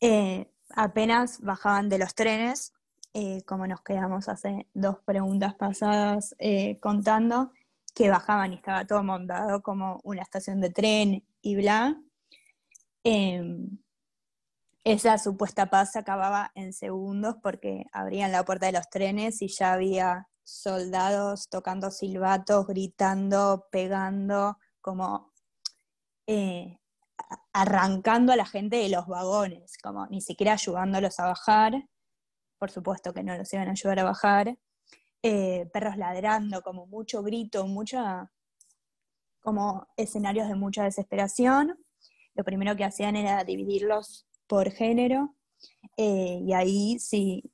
Eh, 0.00 0.46
apenas 0.76 1.40
bajaban 1.40 1.88
de 1.88 1.98
los 1.98 2.14
trenes, 2.14 2.72
eh, 3.14 3.42
como 3.46 3.66
nos 3.66 3.82
quedamos 3.82 4.28
hace 4.28 4.68
dos 4.74 5.00
preguntas 5.00 5.56
pasadas 5.56 6.36
eh, 6.38 6.78
contando, 6.78 7.50
que 7.96 8.10
bajaban 8.10 8.52
y 8.52 8.54
estaba 8.54 8.86
todo 8.86 9.02
montado 9.02 9.60
como 9.60 9.98
una 10.04 10.22
estación 10.22 10.60
de 10.60 10.70
tren 10.70 11.26
y 11.42 11.56
bla. 11.56 12.00
Esa 14.88 15.18
supuesta 15.18 15.66
paz 15.66 15.96
acababa 15.96 16.50
en 16.54 16.72
segundos 16.72 17.36
porque 17.42 17.84
abrían 17.92 18.32
la 18.32 18.42
puerta 18.46 18.64
de 18.64 18.72
los 18.72 18.88
trenes 18.88 19.42
y 19.42 19.48
ya 19.48 19.74
había 19.74 20.30
soldados 20.44 21.50
tocando 21.50 21.90
silbatos, 21.90 22.66
gritando, 22.66 23.68
pegando, 23.70 24.56
como 24.80 25.34
arrancando 27.52 28.32
a 28.32 28.36
la 28.36 28.46
gente 28.46 28.76
de 28.76 28.88
los 28.88 29.06
vagones, 29.06 29.76
como 29.76 30.06
ni 30.06 30.22
siquiera 30.22 30.54
ayudándolos 30.54 31.20
a 31.20 31.26
bajar, 31.26 31.86
por 32.58 32.70
supuesto 32.70 33.12
que 33.12 33.22
no 33.22 33.36
los 33.36 33.52
iban 33.52 33.68
a 33.68 33.72
ayudar 33.72 33.98
a 33.98 34.04
bajar, 34.04 34.56
eh, 35.22 35.68
perros 35.70 35.98
ladrando, 35.98 36.62
como 36.62 36.86
mucho 36.86 37.22
grito, 37.22 37.66
mucha, 37.66 38.32
como 39.40 39.86
escenarios 39.98 40.48
de 40.48 40.54
mucha 40.54 40.84
desesperación. 40.84 41.78
Lo 42.34 42.42
primero 42.42 42.74
que 42.74 42.84
hacían 42.84 43.16
era 43.16 43.44
dividirlos 43.44 44.27
por 44.48 44.70
género, 44.70 45.36
eh, 45.96 46.40
y 46.44 46.52
ahí 46.52 46.98
sí, 46.98 47.52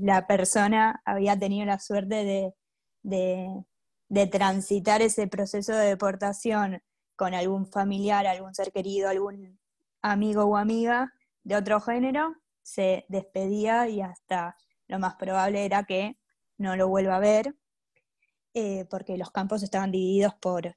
la 0.00 0.26
persona 0.26 1.02
había 1.04 1.38
tenido 1.38 1.66
la 1.66 1.78
suerte 1.78 2.54
de, 3.02 3.64
de 4.08 4.26
transitar 4.26 5.02
ese 5.02 5.26
proceso 5.26 5.72
de 5.72 5.86
deportación 5.86 6.82
con 7.16 7.34
algún 7.34 7.66
familiar, 7.66 8.26
algún 8.26 8.54
ser 8.54 8.72
querido, 8.72 9.08
algún 9.08 9.58
amigo 10.02 10.44
o 10.44 10.56
amiga 10.56 11.12
de 11.44 11.56
otro 11.56 11.80
género, 11.80 12.36
se 12.62 13.04
despedía 13.08 13.88
y 13.88 14.00
hasta 14.00 14.56
lo 14.88 14.98
más 14.98 15.14
probable 15.14 15.64
era 15.64 15.84
que 15.84 16.18
no 16.58 16.76
lo 16.76 16.88
vuelva 16.88 17.16
a 17.16 17.20
ver, 17.20 17.56
eh, 18.54 18.84
porque 18.90 19.16
los 19.16 19.30
campos 19.30 19.62
estaban 19.62 19.90
divididos 19.90 20.34
por, 20.34 20.76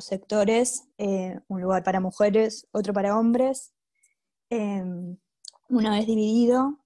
sectores, 0.00 0.88
eh, 0.98 1.38
un 1.48 1.60
lugar 1.60 1.82
para 1.84 2.00
mujeres, 2.00 2.66
otro 2.72 2.92
para 2.92 3.18
hombres. 3.18 3.73
Em, 4.50 5.16
una 5.68 5.90
vez 5.90 6.06
dividido, 6.06 6.84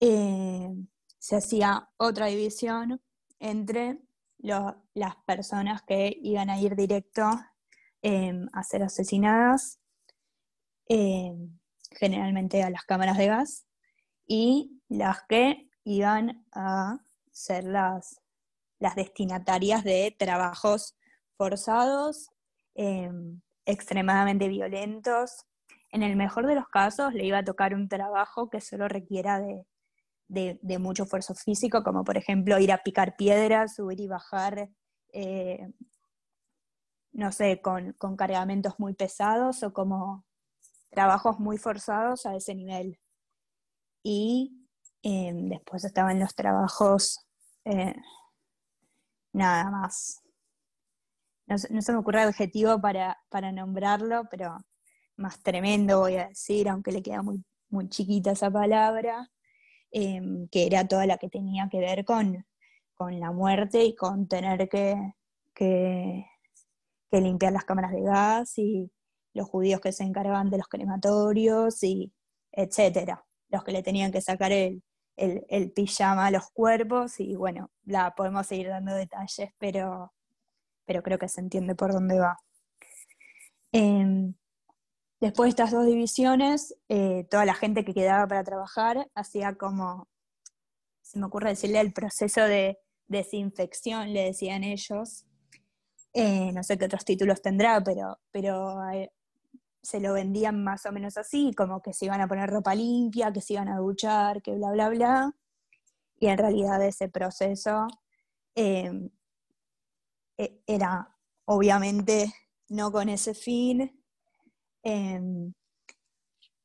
eh, 0.00 0.74
se 1.18 1.36
hacía 1.36 1.88
otra 1.96 2.26
división 2.26 3.00
entre 3.38 3.98
las 4.38 5.16
personas 5.26 5.82
que 5.82 6.16
iban 6.22 6.50
a 6.50 6.60
ir 6.60 6.76
directo 6.76 7.24
Em, 8.02 8.48
a 8.52 8.62
ser 8.62 8.84
asesinadas, 8.84 9.80
em, 10.88 11.58
generalmente 11.98 12.62
a 12.62 12.70
las 12.70 12.84
cámaras 12.84 13.18
de 13.18 13.26
gas, 13.26 13.66
y 14.28 14.80
las 14.88 15.22
que 15.28 15.68
iban 15.82 16.46
a 16.52 17.00
ser 17.32 17.64
las, 17.64 18.20
las 18.78 18.94
destinatarias 18.94 19.82
de 19.82 20.14
trabajos 20.16 20.96
forzados, 21.36 22.30
em, 22.74 23.40
extremadamente 23.64 24.46
violentos. 24.48 25.45
En 25.96 26.02
el 26.02 26.14
mejor 26.14 26.46
de 26.46 26.54
los 26.54 26.68
casos 26.68 27.14
le 27.14 27.24
iba 27.24 27.38
a 27.38 27.44
tocar 27.44 27.74
un 27.74 27.88
trabajo 27.88 28.50
que 28.50 28.60
solo 28.60 28.86
requiera 28.86 29.40
de, 30.28 30.78
mucho 30.78 31.04
esfuerzo 31.04 31.34
físico, 31.34 31.82
como 31.82 32.04
por 32.04 32.18
ejemplo 32.18 32.58
ir 32.58 32.70
a 32.70 32.82
picar 32.82 33.16
piedras, 33.16 33.76
subir 33.76 34.00
y 34.00 34.06
bajar 34.06 34.68
eh, 35.14 35.72
no 37.12 37.32
sé, 37.32 37.62
con, 37.62 37.94
cargamentos 38.18 38.74
muy 38.78 38.92
pesados 38.92 39.62
o 39.62 39.72
como 39.72 40.26
trabajos 40.90 41.40
muy 41.40 41.56
forzados 41.56 42.26
a 42.26 42.36
ese 42.36 42.54
nivel. 42.54 43.00
Y 44.02 44.68
em, 45.02 45.48
después 45.48 45.82
estaban 45.82 46.20
los 46.20 46.34
trabajos, 46.34 47.26
eh, 47.64 47.94
nada 49.32 49.70
más. 49.70 50.22
No, 51.46 51.56
se 51.56 51.92
me 51.92 51.98
ocurre 51.98 52.20
adjetivo 52.20 52.82
para, 52.82 53.18
para 53.30 53.50
nombrarlo, 53.50 54.28
pero 54.30 54.58
más 55.16 55.42
tremendo 55.42 56.00
voy 56.00 56.16
a 56.16 56.28
decir, 56.28 56.68
aunque 56.68 56.92
le 56.92 57.02
queda 57.02 57.22
muy, 57.22 57.44
muy 57.70 57.88
chiquita 57.88 58.32
esa 58.32 58.50
palabra, 58.50 59.30
em, 59.90 60.48
que 60.48 60.66
era 60.66 60.86
toda 60.88 61.06
la 61.06 61.18
que 61.18 61.28
tenía 61.28 61.68
que 61.70 61.78
ver 61.80 62.04
con, 62.04 62.44
la 62.98 63.30
muerte 63.32 63.84
y 63.84 63.94
con 63.94 64.26
tener 64.28 64.68
que, 64.68 64.96
que 65.54 66.24
limpiar 67.12 67.52
las 67.52 67.64
cámaras 67.64 67.92
de 67.92 68.02
gas 68.02 68.58
y 68.58 68.90
los 69.34 69.48
judíos 69.48 69.80
que 69.80 69.92
se 69.92 70.04
encargaban 70.04 70.50
de 70.50 70.58
los 70.58 70.68
crematorios 70.68 71.82
y 71.82 72.12
etcétera, 72.52 73.24
los 73.50 73.64
que 73.64 73.72
le 73.72 73.82
tenían 73.82 74.12
que 74.12 74.20
sacar 74.22 74.52
el, 74.52 74.82
el, 75.16 75.72
pijama 75.72 76.26
a 76.26 76.30
los 76.30 76.50
cuerpos 76.50 77.20
y 77.20 77.36
bueno, 77.36 77.70
la 77.84 78.14
podemos 78.14 78.46
seguir 78.46 78.68
dando 78.68 78.94
detalles, 78.94 79.50
pero, 79.58 80.12
pero 80.86 81.02
creo 81.02 81.18
que 81.18 81.28
se 81.28 81.40
entiende 81.40 81.74
por 81.74 81.92
dónde 81.92 82.18
va. 82.18 82.38
Em, 83.72 84.34
después 85.20 85.48
de 85.48 85.50
estas 85.50 85.72
dos 85.72 85.86
divisiones, 85.86 86.74
eh, 86.88 87.26
toda 87.30 87.44
la 87.44 87.54
gente 87.54 87.84
que 87.84 87.94
quedaba 87.94 88.26
para 88.26 88.44
trabajar 88.44 89.10
hacía 89.14 89.54
como, 89.56 90.08
se 91.02 91.18
me 91.18 91.26
ocurre 91.26 91.50
decirle, 91.50 91.80
el 91.80 91.92
proceso 91.92 92.42
de, 92.42 92.78
desinfección, 93.08 94.12
le 94.12 94.24
decían 94.24 94.64
ellos. 94.64 95.24
Eh, 96.12 96.50
no 96.52 96.62
sé 96.62 96.78
qué 96.78 96.86
otros 96.86 97.04
títulos 97.04 97.42
tendrá, 97.42 97.82
pero, 97.84 98.18
pero 98.32 98.82
eh, 98.90 99.12
se 99.82 100.00
lo 100.00 100.14
vendían 100.14 100.64
más 100.64 100.86
o 100.86 100.92
menos 100.92 101.16
así, 101.16 101.52
como 101.56 101.82
que 101.82 101.92
se 101.92 102.06
iban 102.06 102.20
a 102.20 102.28
poner 102.28 102.50
ropa 102.50 102.74
limpia, 102.74 103.32
que 103.32 103.40
se 103.40 103.54
iban 103.54 103.68
a 103.68 103.78
duchar, 103.78 104.42
que 104.42 104.54
bla, 104.56 104.72
bla, 104.72 104.88
bla. 104.88 105.36
Y 106.18 106.28
en 106.28 106.38
realidad 106.38 106.82
ese 106.82 107.08
proceso 107.08 107.86
e, 108.54 108.90
era 110.66 111.14
obviamente 111.44 112.32
no 112.68 112.90
con 112.90 113.08
ese 113.08 113.34
fin, 113.34 114.04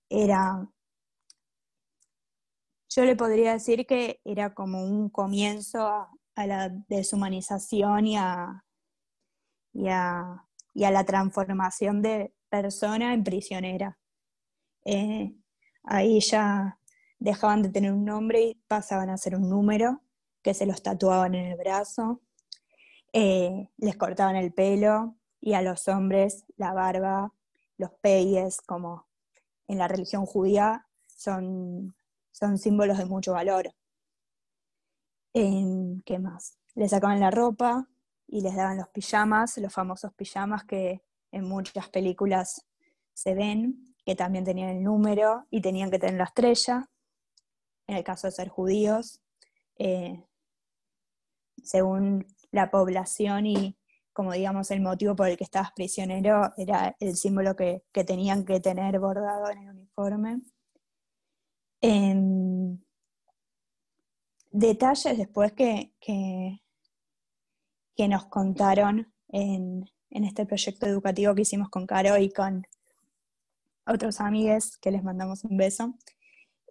era 0.09 0.69
yo 2.93 3.05
le 3.05 3.15
podría 3.15 3.53
decir 3.53 3.85
que 3.85 4.19
era 4.25 4.53
como 4.53 4.83
un 4.83 5.09
comienzo 5.09 5.87
a, 5.87 6.09
la 6.35 6.69
deshumanización 6.89 8.05
y 8.05 8.17
a, 8.17 8.65
y 9.71 9.87
a, 9.87 10.45
la 10.73 11.03
transformación 11.05 12.01
de 12.01 12.33
persona 12.49 13.13
en 13.13 13.23
prisionera. 13.23 13.97
Eh, 14.83 15.33
ahí 15.83 16.19
ya 16.19 16.79
dejaban 17.19 17.61
de 17.61 17.69
tener 17.69 17.93
un 17.93 18.03
nombre 18.03 18.41
y 18.41 18.55
pasaban 18.67 19.09
a 19.09 19.17
ser 19.17 19.35
un 19.35 19.49
número 19.49 20.01
que 20.41 20.53
se 20.53 20.65
los 20.65 20.83
tatuaban 20.83 21.35
en 21.35 21.51
el 21.51 21.57
brazo, 21.57 22.21
eh, 23.13 23.69
les 23.77 23.95
cortaban 23.95 24.35
el 24.35 24.51
pelo 24.51 25.15
y 25.39 25.53
a 25.53 25.61
los 25.61 25.87
hombres 25.87 26.43
la 26.57 26.73
barba, 26.73 27.31
los 27.81 27.91
peyes, 28.01 28.61
como 28.61 29.07
en 29.67 29.77
la 29.77 29.87
religión 29.87 30.25
judía, 30.25 30.87
son 31.07 31.95
son 32.31 32.57
símbolos 32.57 32.97
de 32.97 33.05
mucho 33.05 33.33
valor. 33.33 33.71
¿Qué 35.33 36.19
más? 36.19 36.57
Les 36.73 36.89
sacaban 36.89 37.19
la 37.19 37.31
ropa 37.31 37.87
y 38.27 38.41
les 38.41 38.55
daban 38.55 38.77
los 38.77 38.89
pijamas, 38.89 39.57
los 39.57 39.71
famosos 39.71 40.13
pijamas 40.13 40.65
que 40.65 41.03
en 41.31 41.47
muchas 41.47 41.89
películas 41.89 42.65
se 43.13 43.35
ven, 43.35 43.95
que 44.05 44.15
también 44.15 44.43
tenían 44.43 44.69
el 44.69 44.83
número 44.83 45.45
y 45.49 45.61
tenían 45.61 45.91
que 45.91 45.99
tener 45.99 46.15
la 46.15 46.23
estrella, 46.25 46.89
en 47.87 47.97
el 47.97 48.03
caso 48.03 48.27
de 48.27 48.31
ser 48.31 48.49
judíos, 48.49 49.21
eh, 49.77 50.25
según 51.63 52.25
la 52.51 52.71
población 52.71 53.45
y 53.45 53.77
como 54.13 54.33
digamos 54.33 54.71
el 54.71 54.81
motivo 54.81 55.15
por 55.15 55.27
el 55.27 55.37
que 55.37 55.43
estabas 55.43 55.71
prisionero, 55.73 56.51
era 56.57 56.95
el 56.99 57.15
símbolo 57.15 57.55
que, 57.55 57.83
que 57.91 58.03
tenían 58.03 58.45
que 58.45 58.59
tener 58.59 58.99
bordado 58.99 59.49
en 59.49 59.59
el 59.59 59.69
uniforme. 59.69 60.41
Em, 61.81 62.77
detalles 64.51 65.17
después 65.17 65.53
que, 65.53 65.93
que, 65.99 66.59
nos 68.07 68.25
contaron 68.25 69.13
en, 69.29 69.85
este 70.09 70.45
proyecto 70.45 70.87
educativo 70.87 71.35
que 71.35 71.43
hicimos 71.43 71.69
con 71.69 71.85
Caro 71.85 72.17
y 72.17 72.31
con 72.31 72.65
otros 73.85 74.19
amigues 74.19 74.77
que 74.77 74.91
les 74.91 75.03
mandamos 75.03 75.43
un 75.43 75.55
beso. 75.57 75.93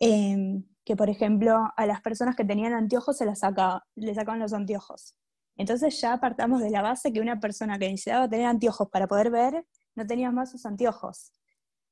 Em, 0.01 0.65
que 0.85 0.97
por 0.97 1.09
ejemplo 1.09 1.71
a 1.77 1.87
las 1.87 2.01
personas 2.01 2.35
que 2.35 2.45
tenían 2.45 2.73
anteojos 2.73 3.17
se 3.17 3.27
les 3.27 3.39
sacaban 3.39 4.41
los 4.41 4.53
anteojos. 4.53 5.15
Entonces 5.61 6.01
ya 6.01 6.15
apartamos 6.15 6.63
de 6.63 6.71
la 6.71 6.81
base 6.81 7.13
que 7.13 7.21
una 7.21 7.39
persona 7.39 7.79
que 7.79 7.91
necesitaba 7.91 8.27
tener 8.27 8.47
anteojos 8.47 8.89
para 8.89 9.07
poder 9.07 9.31
ver 9.31 9.67
no 9.95 10.07
tenía 10.07 10.31
más 10.31 10.51
sus 10.51 10.65
anteojos. 10.65 11.33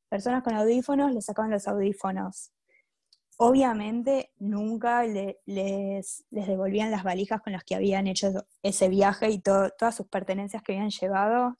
Personas 0.08 0.42
con 0.42 0.54
audífonos 0.54 1.12
le 1.12 1.20
sacaban 1.20 1.50
los 1.50 1.68
audífonos. 1.68 2.50
Obviamente 3.36 4.32
nunca 4.38 5.02
les, 5.02 5.36
les, 5.44 6.24
devolvían 6.30 6.90
las 6.90 7.04
valijas 7.04 7.42
con 7.42 7.52
las 7.52 7.62
que 7.62 7.74
habían 7.74 8.06
hecho 8.06 8.46
ese 8.62 8.88
viaje 8.88 9.28
y 9.28 9.40
todas 9.40 9.94
sus 9.94 10.08
pertenencias 10.08 10.62
que 10.62 10.72
habían 10.72 10.88
llevado, 10.88 11.58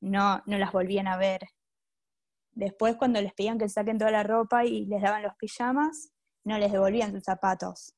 no, 0.00 0.42
no 0.46 0.56
las 0.56 0.72
volvían 0.72 1.08
a 1.08 1.18
ver. 1.18 1.42
Después 2.52 2.96
cuando 2.96 3.20
les 3.20 3.34
pedían 3.34 3.58
que 3.58 3.68
saquen 3.68 3.98
toda 3.98 4.10
la 4.10 4.22
ropa 4.22 4.64
y 4.64 4.86
les 4.86 5.02
daban 5.02 5.22
los 5.22 5.34
pijamas, 5.34 6.10
no 6.42 6.56
les 6.56 6.72
devolvían 6.72 7.12
sus 7.12 7.22
zapatos, 7.22 7.94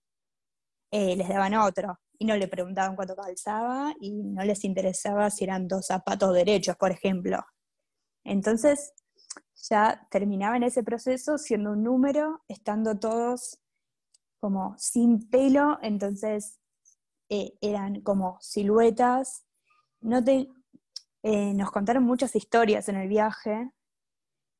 eh, 0.90 1.14
les 1.14 1.28
daban 1.28 1.54
otro 1.54 2.00
y 2.22 2.24
no 2.24 2.36
le 2.36 2.46
preguntaban 2.46 2.94
cuánto 2.94 3.16
calzaba 3.16 3.96
y 3.98 4.12
no 4.12 4.44
les 4.44 4.62
interesaba 4.62 5.28
si 5.28 5.42
eran 5.42 5.66
dos 5.66 5.86
zapatos 5.86 6.32
derechos, 6.32 6.76
por 6.76 6.92
ejemplo. 6.92 7.44
Entonces, 8.22 8.92
ya 9.68 10.06
terminaba 10.08 10.56
en 10.56 10.62
ese 10.62 10.84
proceso 10.84 11.36
siendo 11.36 11.72
un 11.72 11.82
número, 11.82 12.44
estando 12.46 12.96
todos 12.96 13.58
como 14.38 14.76
sin 14.78 15.28
pelo, 15.30 15.80
entonces 15.82 16.60
eh, 17.28 17.54
eran 17.60 18.02
como 18.02 18.38
siluetas. 18.40 19.44
No 20.00 20.22
te, 20.22 20.48
eh, 21.24 21.54
nos 21.54 21.72
contaron 21.72 22.04
muchas 22.04 22.36
historias 22.36 22.88
en 22.88 22.98
el 22.98 23.08
viaje, 23.08 23.68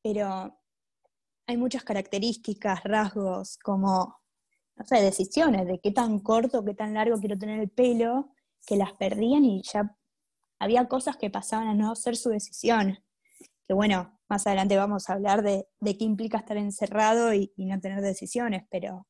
pero 0.02 0.58
hay 1.46 1.56
muchas 1.56 1.84
características, 1.84 2.82
rasgos, 2.82 3.56
como, 3.58 4.20
no 4.76 4.84
sé, 4.84 5.00
decisiones 5.00 5.66
de 5.66 5.78
qué 5.80 5.90
tan 5.90 6.18
corto, 6.18 6.64
qué 6.64 6.74
tan 6.74 6.94
largo 6.94 7.18
quiero 7.18 7.38
tener 7.38 7.60
el 7.60 7.70
pelo, 7.70 8.32
que 8.66 8.76
las 8.76 8.92
perdían 8.94 9.44
y 9.44 9.62
ya 9.62 9.96
había 10.58 10.88
cosas 10.88 11.16
que 11.16 11.30
pasaban 11.30 11.68
a 11.68 11.74
no 11.74 11.94
ser 11.96 12.16
su 12.16 12.30
decisión. 12.30 12.98
Que 13.66 13.74
bueno, 13.74 14.18
más 14.28 14.46
adelante 14.46 14.76
vamos 14.76 15.08
a 15.08 15.14
hablar 15.14 15.42
de, 15.42 15.66
qué 15.84 16.04
implica 16.04 16.38
estar 16.38 16.56
encerrado 16.56 17.34
y, 17.34 17.52
no 17.56 17.80
tener 17.80 18.00
decisiones, 18.00 18.64
pero, 18.70 19.06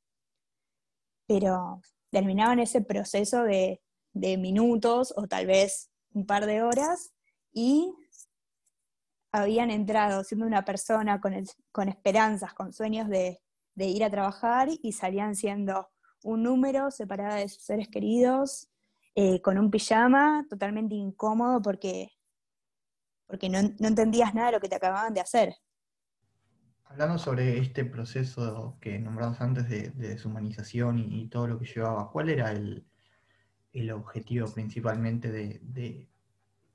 pero 1.27 1.81
terminaban 2.11 2.59
ese 2.59 2.81
proceso 2.81 3.43
de, 3.45 3.81
minutos 4.15 5.15
o 5.17 5.27
tal 5.27 5.47
vez 5.47 5.91
un 6.13 6.27
par 6.27 6.45
de 6.45 6.63
horas 6.63 7.15
y 7.53 7.95
habían 9.31 9.71
entrado 9.71 10.23
siendo 10.23 10.47
una 10.47 10.65
persona 10.65 11.21
con, 11.21 11.89
esperanzas, 11.89 12.53
con 12.53 12.73
sueños 12.73 13.09
de, 13.09 13.41
ir 13.77 14.05
a 14.05 14.11
trabajar 14.11 14.69
y 14.83 14.93
salían 14.93 15.35
siendo 15.35 15.89
un 16.23 16.43
número 16.43 16.91
separada 16.91 17.37
de 17.37 17.49
sus 17.49 17.63
seres 17.63 17.89
queridos, 17.89 18.69
eh, 19.15 19.41
con 19.43 19.59
un 19.59 19.71
pijama 19.71 20.47
totalmente 20.49 20.95
incómodo 20.95 21.61
porque 21.61 22.11
porque 23.33 23.49
no, 23.49 23.61
entendías 23.61 24.35
nada 24.35 24.49
de 24.49 24.53
lo 24.53 24.61
que 24.61 24.69
te 24.69 24.75
acababan 24.75 25.15
de 25.15 25.23
hacer. 25.23 25.55
Hablando 26.85 27.17
sobre 27.17 27.57
este 27.57 27.87
proceso 27.87 28.77
que 28.79 28.99
nombramos 28.99 29.41
antes 29.41 29.71
de, 29.71 29.89
deshumanización 29.89 30.99
y, 30.99 31.29
todo 31.29 31.47
lo 31.47 31.59
que 31.59 31.65
llevaba, 31.65 32.11
¿cuál 32.11 32.29
era 32.29 32.53
el, 32.53 32.85
objetivo 33.91 34.53
principalmente 34.53 35.33
de, 35.33 36.11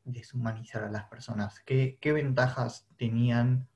deshumanizar 0.04 0.84
a 0.84 0.90
las 0.90 1.04
personas? 1.04 1.60
¿Qué, 1.60 2.00
ventajas 2.02 2.88
tenían 2.98 3.68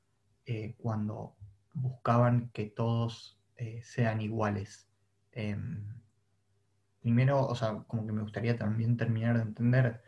eh, 0.48 0.74
cuando 0.80 1.36
buscaban 1.74 2.50
que 2.54 2.66
todos 2.66 3.40
eh, 3.58 3.82
sean 3.84 4.22
iguales? 4.22 4.90
Em, 5.32 6.02
primero, 7.02 7.46
o 7.48 7.56
sea, 7.56 7.84
como 7.88 8.06
que 8.06 8.14
me 8.14 8.22
gustaría 8.22 8.58
también 8.58 8.98
terminar 8.98 9.38
de 9.38 9.44
entender 9.44 10.02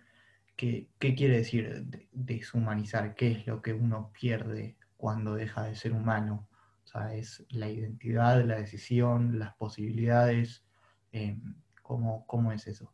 ¿Qué, 0.56 0.88
quiere 1.00 1.38
decir 1.38 2.08
deshumanizar? 2.12 3.16
¿Qué 3.16 3.32
es 3.32 3.48
lo 3.48 3.62
que 3.62 3.74
uno 3.74 4.12
pierde 4.14 4.78
cuando 4.98 5.36
deja 5.36 5.64
de 5.64 5.76
ser 5.76 5.94
humano? 5.94 6.48
O 6.84 6.88
sea, 6.88 7.14
es 7.16 7.44
la 7.50 7.70
identidad, 7.70 8.44
la 8.46 8.58
decisión, 8.58 9.40
las 9.40 9.56
posibilidades. 9.56 10.64
Em, 11.12 11.56
¿cómo, 11.82 12.52
es 12.52 12.68
eso? 12.68 12.92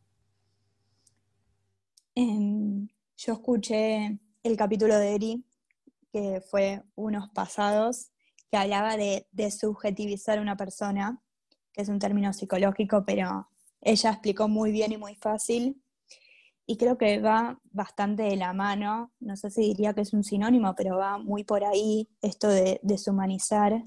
Em, 2.14 2.88
yo 3.16 3.32
escuché 3.34 4.18
el 4.42 4.56
capítulo 4.56 4.96
de 4.98 5.14
Eri, 5.14 5.44
que 6.12 6.40
fue 6.40 6.82
unos 6.94 7.28
pasados, 7.30 8.09
que 8.50 8.56
hablaba 8.56 8.96
de, 8.96 9.26
de 9.32 9.50
subjetivizar 9.50 10.38
a 10.38 10.42
una 10.42 10.56
persona, 10.56 11.22
que 11.72 11.82
es 11.82 11.88
un 11.88 11.98
término 11.98 12.32
psicológico, 12.32 13.04
pero 13.06 13.48
ella 13.80 14.10
explicó 14.10 14.48
muy 14.48 14.72
bien 14.72 14.92
y 14.92 14.98
muy 14.98 15.14
fácil. 15.14 15.82
Y 16.66 16.76
creo 16.76 16.96
que 16.98 17.20
va 17.20 17.60
bastante 17.72 18.22
de 18.22 18.36
la 18.36 18.52
mano, 18.52 19.12
no 19.18 19.36
sé 19.36 19.50
si 19.50 19.62
diría 19.62 19.92
que 19.94 20.02
es 20.02 20.12
un 20.12 20.22
sinónimo, 20.22 20.74
pero 20.76 20.96
va 20.96 21.18
muy 21.18 21.42
por 21.42 21.64
ahí 21.64 22.08
esto 22.22 22.48
de 22.48 22.78
deshumanizar, 22.84 23.82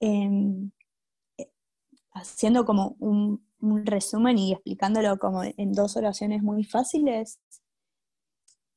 em, 0.00 0.70
eh, 1.38 1.50
haciendo 2.12 2.64
como 2.64 2.96
un, 3.00 3.42
resumen 3.86 4.36
y 4.38 4.52
explicándolo 4.52 5.18
como 5.18 5.42
en 5.42 5.72
dos 5.72 5.96
oraciones 5.96 6.42
muy 6.42 6.64
fáciles, 6.64 7.40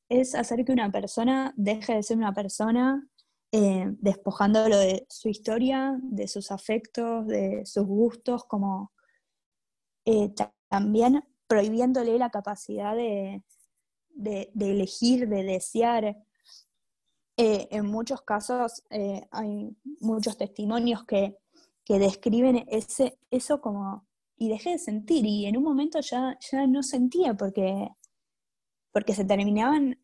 es 0.08 0.34
hacer 0.34 0.64
que 0.64 0.72
una 0.72 0.90
persona 0.90 1.52
deje 1.56 1.94
de 1.94 2.02
ser 2.02 2.16
una 2.16 2.32
persona 2.32 3.06
eh, 3.50 3.86
despojándolo 4.00 4.76
de 4.76 5.06
su 5.08 5.30
historia, 5.30 5.98
de 6.02 6.28
sus 6.28 6.50
afectos, 6.50 7.26
de 7.26 7.64
sus 7.64 7.86
gustos, 7.86 8.44
como 8.44 8.92
eh, 10.04 10.34
también 10.68 11.24
prohibiéndole 11.46 12.18
la 12.18 12.28
capacidad 12.28 12.94
de, 12.94 13.42
elegir, 14.60 15.28
de 15.28 15.42
desear. 15.44 16.04
Eh, 17.38 17.68
en 17.70 17.86
muchos 17.86 18.20
casos 18.20 18.82
hay 19.30 19.74
muchos 20.00 20.36
testimonios 20.36 21.04
que, 21.04 21.36
describen 21.86 22.66
eso 23.30 23.62
como 23.62 24.06
y 24.36 24.50
dejé 24.50 24.72
de 24.72 24.78
sentir 24.78 25.24
y 25.24 25.46
en 25.46 25.56
un 25.56 25.62
momento 25.62 26.00
ya, 26.00 26.38
ya 26.38 26.66
no 26.66 26.82
sentía 26.82 27.32
porque, 27.32 27.88
porque 28.92 29.14
se 29.14 29.24
terminaban 29.24 29.98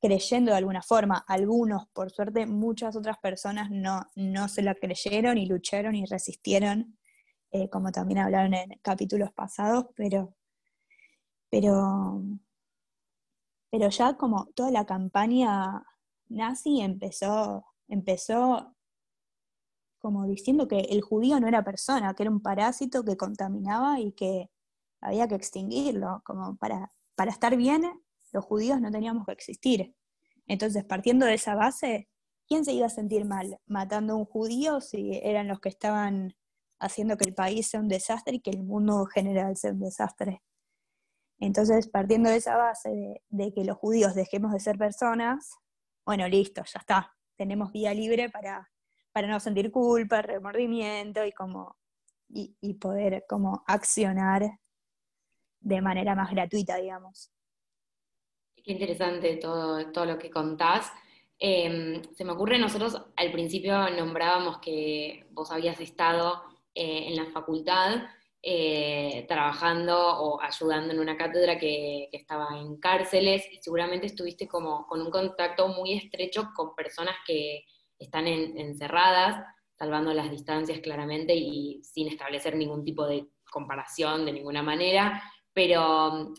creyendo 0.00 0.52
de 0.52 0.58
alguna 0.58 0.82
forma. 0.82 1.24
Algunos, 1.28 1.88
por 1.88 2.10
suerte, 2.10 2.46
muchas 2.46 2.96
otras 2.96 3.18
personas 3.18 3.70
no, 3.70 4.02
no 4.16 4.48
se 4.48 4.62
la 4.62 4.74
creyeron 4.74 5.38
y 5.38 5.46
lucharon 5.46 5.94
y 5.94 6.06
resistieron, 6.06 6.98
eh, 7.52 7.68
como 7.68 7.92
también 7.92 8.20
hablaron 8.20 8.54
en 8.54 8.78
capítulos 8.82 9.32
pasados, 9.32 9.86
pero, 9.94 10.34
pero, 11.50 12.22
pero 13.70 13.88
ya 13.90 14.16
como 14.16 14.46
toda 14.54 14.70
la 14.70 14.86
campaña 14.86 15.84
nazi 16.28 16.80
empezó, 16.80 17.64
empezó 17.88 18.74
como 19.98 20.26
diciendo 20.26 20.66
que 20.66 20.80
el 20.80 21.02
judío 21.02 21.38
no 21.40 21.48
era 21.48 21.62
persona, 21.62 22.14
que 22.14 22.22
era 22.22 22.32
un 22.32 22.40
parásito 22.40 23.04
que 23.04 23.18
contaminaba 23.18 24.00
y 24.00 24.12
que 24.12 24.50
había 25.02 25.28
que 25.28 25.34
extinguirlo, 25.34 26.22
como 26.24 26.56
para, 26.56 26.92
para 27.16 27.30
estar 27.30 27.56
bien 27.56 27.84
los 28.32 28.44
judíos 28.44 28.80
no 28.80 28.90
teníamos 28.90 29.26
que 29.26 29.32
existir. 29.32 29.94
Entonces, 30.46 30.84
partiendo 30.84 31.26
de 31.26 31.34
esa 31.34 31.54
base, 31.54 32.08
¿quién 32.48 32.64
se 32.64 32.72
iba 32.72 32.86
a 32.86 32.90
sentir 32.90 33.24
mal 33.24 33.58
matando 33.66 34.14
a 34.14 34.16
un 34.16 34.24
judío 34.24 34.80
si 34.80 35.20
eran 35.22 35.48
los 35.48 35.60
que 35.60 35.68
estaban 35.68 36.34
haciendo 36.78 37.16
que 37.16 37.28
el 37.28 37.34
país 37.34 37.68
sea 37.68 37.80
un 37.80 37.88
desastre 37.88 38.36
y 38.36 38.40
que 38.40 38.50
el 38.50 38.62
mundo 38.62 39.06
general 39.06 39.56
sea 39.56 39.72
un 39.72 39.80
desastre? 39.80 40.42
Entonces, 41.38 41.88
partiendo 41.88 42.28
de 42.28 42.36
esa 42.36 42.56
base 42.56 43.22
de, 43.28 43.54
que 43.54 43.64
los 43.64 43.76
judíos 43.78 44.14
dejemos 44.14 44.52
de 44.52 44.60
ser 44.60 44.76
personas, 44.76 45.56
bueno, 46.04 46.28
listo, 46.28 46.62
ya 46.64 46.80
está, 46.80 47.16
tenemos 47.36 47.72
vía 47.72 47.94
libre 47.94 48.28
para, 48.28 48.70
para 49.12 49.26
no 49.26 49.40
sentir 49.40 49.70
culpa, 49.70 50.20
remordimiento 50.20 51.24
y, 51.24 51.32
como, 51.32 51.76
y, 52.28 52.56
y 52.60 52.74
poder 52.74 53.24
como 53.28 53.62
accionar 53.66 54.58
de 55.60 55.80
manera 55.80 56.14
más 56.14 56.30
gratuita, 56.30 56.76
digamos. 56.76 57.30
Interesante 58.70 59.36
todo, 59.36 59.90
todo 59.92 60.04
lo 60.06 60.18
que 60.18 60.30
contás. 60.30 60.92
Em, 61.38 62.02
se 62.14 62.24
me 62.24 62.32
ocurre, 62.32 62.58
nosotros 62.58 63.02
al 63.16 63.32
principio 63.32 63.90
nombrábamos 63.90 64.58
que 64.58 65.26
vos 65.30 65.50
habías 65.50 65.80
estado 65.80 66.42
eh, 66.74 67.06
en 67.08 67.16
la 67.16 67.26
facultad 67.32 68.02
eh, 68.42 69.26
trabajando 69.28 69.98
o 69.98 70.40
ayudando 70.40 70.92
en 70.92 71.00
una 71.00 71.16
cátedra 71.16 71.58
que, 71.58 72.08
estaba 72.12 72.58
en 72.58 72.76
cárceles 72.76 73.44
y 73.52 73.58
seguramente 73.60 74.06
estuviste 74.06 74.46
como 74.46 74.86
con 74.86 75.02
un 75.02 75.10
contacto 75.10 75.68
muy 75.68 75.94
estrecho 75.94 76.50
con 76.54 76.74
personas 76.74 77.16
que 77.26 77.64
están 77.98 78.26
encerradas, 78.28 79.44
salvando 79.76 80.14
las 80.14 80.30
distancias 80.30 80.78
claramente 80.78 81.34
y 81.34 81.82
sin 81.82 82.08
establecer 82.08 82.54
ningún 82.56 82.84
tipo 82.84 83.06
de 83.06 83.26
comparación 83.50 84.24
de 84.24 84.32
ninguna 84.32 84.62
manera, 84.62 85.22
pero 85.52 86.32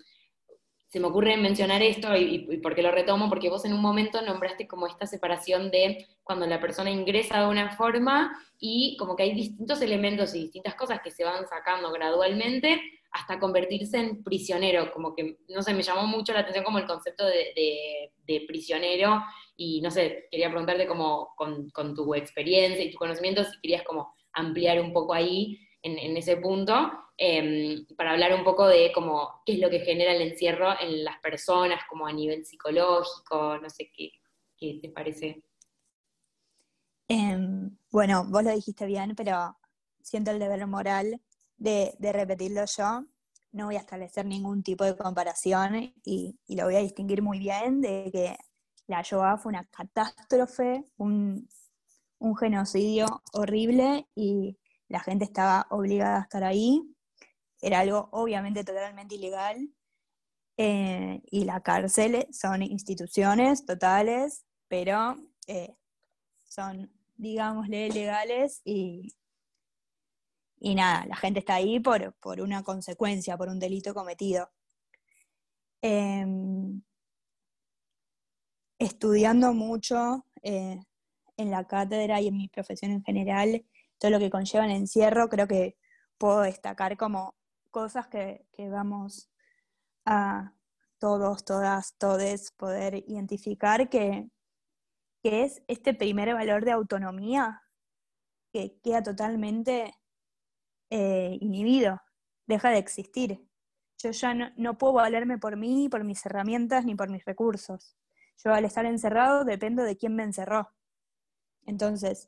se 0.91 0.99
me 0.99 1.07
ocurre 1.07 1.37
mencionar 1.37 1.81
esto 1.81 2.13
y, 2.17 2.47
y, 2.49 2.57
por 2.57 2.75
qué 2.75 2.83
lo 2.83 2.91
retomo, 2.91 3.29
porque 3.29 3.49
vos 3.49 3.63
en 3.63 3.73
un 3.73 3.81
momento 3.81 4.21
nombraste 4.21 4.67
como 4.67 4.87
esta 4.87 5.07
separación 5.07 5.71
de 5.71 6.05
cuando 6.21 6.45
la 6.45 6.59
persona 6.59 6.91
ingresa 6.91 7.39
de 7.39 7.47
una 7.47 7.77
forma 7.77 8.37
y 8.59 8.97
como 8.97 9.15
que 9.15 9.23
hay 9.23 9.33
distintos 9.33 9.81
elementos 9.81 10.35
y 10.35 10.41
distintas 10.41 10.75
cosas 10.75 10.99
que 11.01 11.11
se 11.11 11.23
van 11.23 11.47
sacando 11.47 11.91
gradualmente 11.93 12.81
hasta 13.11 13.39
convertirse 13.39 13.97
en 13.97 14.23
prisionero, 14.23 14.91
como 14.91 15.15
que, 15.15 15.37
no 15.49 15.61
sé, 15.61 15.73
me 15.73 15.81
llamó 15.81 16.07
mucho 16.07 16.33
la 16.33 16.41
atención 16.41 16.63
como 16.65 16.77
el 16.77 16.85
concepto 16.85 17.25
de, 17.25 18.11
prisionero 18.47 19.21
y 19.57 19.81
no 19.81 19.91
sé, 19.91 20.27
quería 20.31 20.49
preguntarte 20.49 20.87
como 20.87 21.33
con, 21.35 21.69
con, 21.71 21.93
tu 21.93 22.15
experiencia 22.15 22.83
y 22.83 22.91
tu 22.91 22.97
conocimiento 22.97 23.43
si 23.43 23.59
querías 23.61 23.83
como 23.83 24.13
ampliar 24.31 24.79
un 24.79 24.93
poco 24.93 25.13
ahí 25.13 25.59
en, 25.81 26.15
ese 26.15 26.37
punto, 26.37 26.91
em, 27.23 27.85
para 27.95 28.13
hablar 28.13 28.33
un 28.33 28.43
poco 28.43 28.65
de 28.65 28.91
cómo, 28.91 29.43
qué 29.45 29.53
es 29.53 29.59
lo 29.59 29.69
que 29.69 29.81
genera 29.81 30.11
el 30.11 30.23
encierro 30.23 30.73
en 30.79 31.03
las 31.03 31.19
personas, 31.19 31.83
como 31.87 32.07
a 32.07 32.11
nivel 32.11 32.43
psicológico, 32.43 33.59
no 33.59 33.69
sé 33.69 33.91
qué, 33.95 34.09
qué 34.57 34.79
te 34.81 34.89
parece. 34.89 35.43
Em, 37.07 37.77
bueno, 37.91 38.25
vos 38.27 38.43
lo 38.43 38.49
dijiste 38.49 38.87
bien, 38.87 39.13
pero 39.15 39.55
siento 40.01 40.31
el 40.31 40.39
deber 40.39 40.65
moral 40.65 41.21
de, 41.57 41.93
repetirlo 41.99 42.65
yo. 42.65 43.05
No 43.51 43.67
voy 43.67 43.75
a 43.75 43.81
establecer 43.81 44.25
ningún 44.25 44.63
tipo 44.63 44.83
de 44.83 44.97
comparación 44.97 45.93
y, 46.03 46.39
lo 46.47 46.65
voy 46.65 46.75
a 46.75 46.79
distinguir 46.79 47.21
muy 47.21 47.37
bien 47.37 47.81
de 47.81 48.09
que 48.11 48.35
la 48.87 49.03
Shoah 49.03 49.37
fue 49.37 49.51
una 49.51 49.65
catástrofe, 49.65 50.85
un, 50.97 51.47
un 52.17 52.35
genocidio 52.35 53.21
horrible 53.33 54.07
y 54.15 54.57
la 54.87 55.01
gente 55.01 55.25
estaba 55.25 55.67
obligada 55.69 56.17
a 56.17 56.21
estar 56.21 56.43
ahí, 56.43 56.81
era 57.61 57.79
algo 57.79 58.09
obviamente 58.11 58.63
totalmente 58.63 59.15
ilegal, 59.15 59.69
eh, 60.57 61.21
y 61.31 61.45
la 61.45 61.61
cárcel 61.61 62.27
son 62.31 62.61
instituciones 62.61 63.65
totales, 63.65 64.45
pero 64.67 65.15
eh, 65.47 65.75
son, 66.47 66.91
digámosle, 67.15 67.89
legales 67.89 68.61
y, 68.63 69.15
y 70.59 70.75
nada, 70.75 71.05
la 71.07 71.15
gente 71.15 71.39
está 71.39 71.55
ahí 71.55 71.79
por, 71.79 72.13
una 72.41 72.63
consecuencia, 72.63 73.37
por 73.37 73.49
un 73.49 73.59
delito 73.59 73.93
cometido. 73.95 74.51
Em, 75.81 76.83
estudiando 78.77 79.53
mucho 79.53 80.27
eh, 80.43 80.79
en 81.37 81.51
la 81.51 81.65
cátedra 81.65 82.21
y 82.21 82.27
en 82.27 82.37
mi 82.37 82.47
profesión 82.49 82.91
en 82.91 83.03
general, 83.03 83.65
todo 83.97 84.11
lo 84.11 84.19
que 84.19 84.29
conlleva 84.29 84.65
el 84.65 84.71
encierro, 84.71 85.29
creo 85.29 85.47
que 85.47 85.77
puedo 86.19 86.41
destacar 86.41 86.97
como 86.97 87.35
cosas 87.71 88.07
que, 88.07 88.45
vamos 88.69 89.31
a 90.05 90.53
todos, 90.99 91.43
todas, 91.43 91.95
todes 91.97 92.51
poder 92.51 93.03
identificar 93.07 93.89
que, 93.89 94.29
es 95.23 95.61
este 95.67 95.93
primer 95.93 96.33
valor 96.33 96.65
de 96.65 96.71
autonomía 96.71 97.61
que 98.51 98.79
queda 98.81 99.03
totalmente 99.03 99.93
eh, 100.89 101.37
inhibido, 101.39 102.01
deja 102.47 102.71
de 102.71 102.79
existir. 102.79 103.47
Yo 103.99 104.09
ya 104.09 104.33
no, 104.33 104.77
puedo 104.79 104.93
valerme 104.93 105.37
por 105.37 105.57
mí, 105.57 105.89
por 105.89 106.03
mis 106.03 106.25
herramientas, 106.25 106.85
ni 106.85 106.95
por 106.95 107.09
mis 107.09 107.23
recursos. 107.23 107.95
Yo 108.43 108.51
al 108.51 108.65
estar 108.65 108.85
encerrado 108.85 109.45
dependo 109.45 109.83
de 109.83 109.95
quién 109.95 110.15
me 110.15 110.23
encerró. 110.23 110.71
Entonces, 111.67 112.27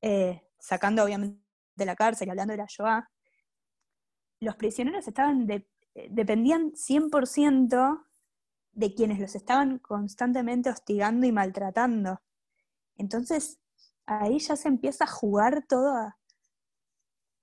eh, 0.00 0.42
sacando 0.58 1.04
obviamente 1.04 1.40
de 1.76 1.86
la 1.86 1.94
cárcel 1.94 2.28
hablando 2.28 2.52
de 2.52 2.58
la 2.58 2.66
Shoah, 2.68 3.08
los 4.42 4.56
prisioneros 4.56 5.06
estaban 5.06 5.46
de, 5.46 5.68
eh, 5.94 6.08
dependían 6.10 6.72
100% 6.74 8.06
de 8.72 8.94
quienes 8.94 9.20
los 9.20 9.34
estaban 9.36 9.78
constantemente 9.78 10.68
hostigando 10.68 11.26
y 11.26 11.32
maltratando. 11.32 12.20
Entonces, 12.96 13.60
ahí 14.06 14.38
ya 14.40 14.56
se 14.56 14.68
empieza 14.68 15.04
a 15.04 15.08
jugar 15.08 15.64
todo 15.68 16.12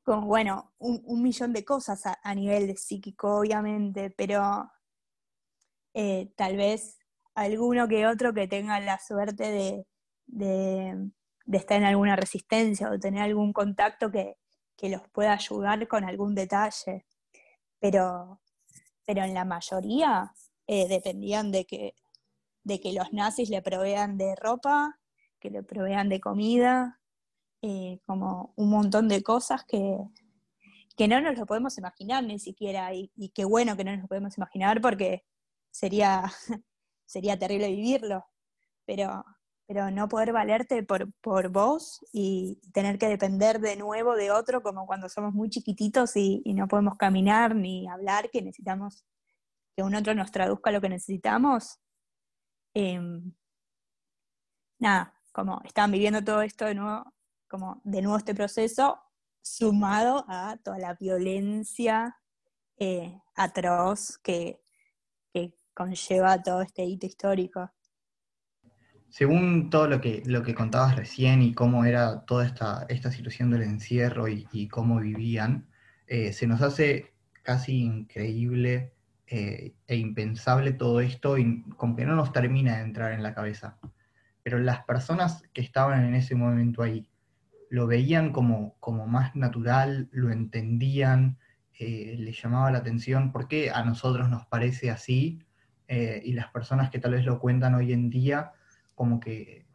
con, 0.03 0.27
bueno, 0.27 0.73
un, 0.79 1.21
millón 1.21 1.53
de 1.53 1.63
cosas 1.63 2.03
a, 2.05 2.35
nivel 2.35 2.67
de 2.67 2.75
psíquico, 2.75 3.39
obviamente, 3.39 4.09
pero 4.09 4.69
eh, 5.93 6.33
tal 6.35 6.57
vez 6.57 6.97
alguno 7.35 7.87
que 7.87 8.07
otro 8.07 8.33
que 8.33 8.47
tenga 8.47 8.79
la 8.79 8.99
suerte 8.99 9.85
de 10.27 11.11
estar 11.57 11.77
en 11.77 11.85
alguna 11.85 12.15
resistencia 12.15 12.91
o 12.91 12.99
tener 12.99 13.21
algún 13.21 13.53
contacto 13.53 14.11
que, 14.11 14.35
los 14.87 15.01
pueda 15.09 15.33
ayudar 15.33 15.85
con 15.89 16.05
algún 16.05 16.35
detalle. 16.35 17.05
Pero, 17.79 18.39
pero 19.05 19.23
en 19.23 19.33
la 19.33 19.43
mayoría 19.43 20.31
eh, 20.67 20.87
dependían 20.87 21.51
de 21.51 21.65
que, 21.65 21.95
de 22.63 22.79
que 22.79 22.93
los 22.93 23.11
nazis 23.11 23.49
le 23.49 23.61
provean 23.61 24.17
de 24.17 24.35
ropa, 24.35 24.99
que 25.39 25.49
le 25.49 25.63
provean 25.63 26.07
de 26.07 26.21
comida, 26.21 26.99
eh, 27.61 27.99
como 28.05 28.53
un 28.55 28.69
montón 28.69 29.09
de 29.09 29.21
cosas 29.23 29.65
que, 29.65 29.97
que 30.95 31.07
no 31.07 31.19
nos 31.19 31.37
lo 31.37 31.45
podemos 31.45 31.77
imaginar 31.77 32.23
ni 32.23 32.39
siquiera, 32.39 32.93
y, 32.93 33.11
y, 33.15 33.29
qué 33.29 33.45
bueno 33.45 33.75
que 33.75 33.83
no 33.83 33.91
nos 33.91 34.01
lo 34.03 34.07
podemos 34.07 34.37
imaginar 34.37 34.79
porque 34.81 35.25
sería, 35.71 36.23
sería 37.05 37.37
terrible 37.37 37.69
vivirlo, 37.69 38.25
pero, 38.85 39.25
pero 39.69 39.91
no 39.91 40.09
poder 40.09 40.33
valerte 40.33 40.81
por, 40.81 41.13
por 41.21 41.49
vos 41.49 42.03
y 42.11 42.59
tener 42.73 42.97
que 42.97 43.07
depender 43.07 43.59
de 43.59 43.75
nuevo 43.75 44.15
de 44.15 44.31
otro, 44.31 44.63
como 44.63 44.87
cuando 44.87 45.09
somos 45.09 45.31
muy 45.31 45.51
chiquititos 45.51 46.15
y, 46.15 46.41
no 46.55 46.67
podemos 46.67 46.95
caminar 46.97 47.55
ni 47.55 47.87
hablar, 47.87 48.31
que 48.31 48.41
necesitamos 48.41 49.05
que 49.75 49.83
un 49.83 49.93
otro 49.93 50.15
nos 50.15 50.31
traduzca 50.31 50.71
lo 50.71 50.81
que 50.81 50.89
necesitamos. 50.89 51.77
Em, 52.73 53.31
nada, 54.79 55.13
como 55.31 55.61
están 55.63 55.91
viviendo 55.91 56.23
todo 56.23 56.41
esto 56.41 56.65
de 56.65 56.73
nuevo, 56.73 57.13
como 57.47 57.79
de 57.83 58.01
nuevo 58.01 58.17
este 58.17 58.33
proceso, 58.33 58.99
sumado 59.39 60.25
a 60.27 60.57
toda 60.63 60.79
la 60.79 60.95
violencia 60.95 62.17
eh, 62.77 63.21
atroz 63.35 64.17
que, 64.17 64.63
que 65.31 65.53
conlleva 65.75 66.41
todo 66.41 66.63
este 66.63 66.85
hito 66.85 67.05
histórico. 67.05 67.71
Según 69.09 69.69
todo 69.69 69.87
lo 69.87 70.01
que, 70.01 70.23
lo 70.25 70.43
que 70.43 70.53
contabas 70.53 70.95
recién 70.95 71.41
y 71.41 71.53
cómo 71.53 71.85
era 71.85 72.21
toda 72.25 72.45
esta, 72.45 72.85
esta 72.89 73.11
situación 73.11 73.49
del 73.49 73.63
encierro 73.63 74.27
y, 74.27 74.67
cómo 74.67 74.99
vivían, 74.99 75.67
eh, 76.07 76.33
se 76.33 76.47
nos 76.47 76.61
hace 76.61 77.13
casi 77.43 77.81
increíble 77.81 78.93
eh, 79.27 79.73
e 79.87 79.95
impensable 79.95 80.73
todo 80.73 81.01
esto 81.01 81.37
y 81.37 81.63
como 81.77 81.95
que 81.95 82.05
no 82.05 82.15
nos 82.15 82.31
termina 82.31 82.77
de 82.77 82.83
entrar 82.83 83.13
en 83.13 83.23
la 83.23 83.33
cabeza. 83.33 83.77
Pero 84.43 84.59
las 84.59 84.83
personas 84.85 85.43
que 85.53 85.61
estaban 85.61 86.05
en 86.05 86.15
ese 86.15 86.35
momento 86.35 86.81
ahí 86.81 87.09
lo 87.69 87.87
veían 87.87 88.31
como, 88.31 88.75
como 88.79 89.07
más 89.07 89.35
natural, 89.35 90.09
lo 90.11 90.31
entendían, 90.31 91.37
eh, 91.77 92.15
les 92.17 92.41
llamaba 92.41 92.71
la 92.71 92.79
atención, 92.79 93.31
¿por 93.31 93.47
qué 93.47 93.69
a 93.71 93.83
nosotros 93.83 94.29
nos 94.29 94.45
parece 94.47 94.89
así? 94.89 95.39
Eh, 95.87 96.21
y 96.25 96.33
las 96.33 96.47
personas 96.49 96.89
que 96.89 96.99
tal 96.99 97.11
vez 97.11 97.25
lo 97.25 97.39
cuentan 97.39 97.75
hoy 97.75 97.93
en 97.93 98.09
día, 98.09 98.51
como 98.99 99.21
que 99.21 99.65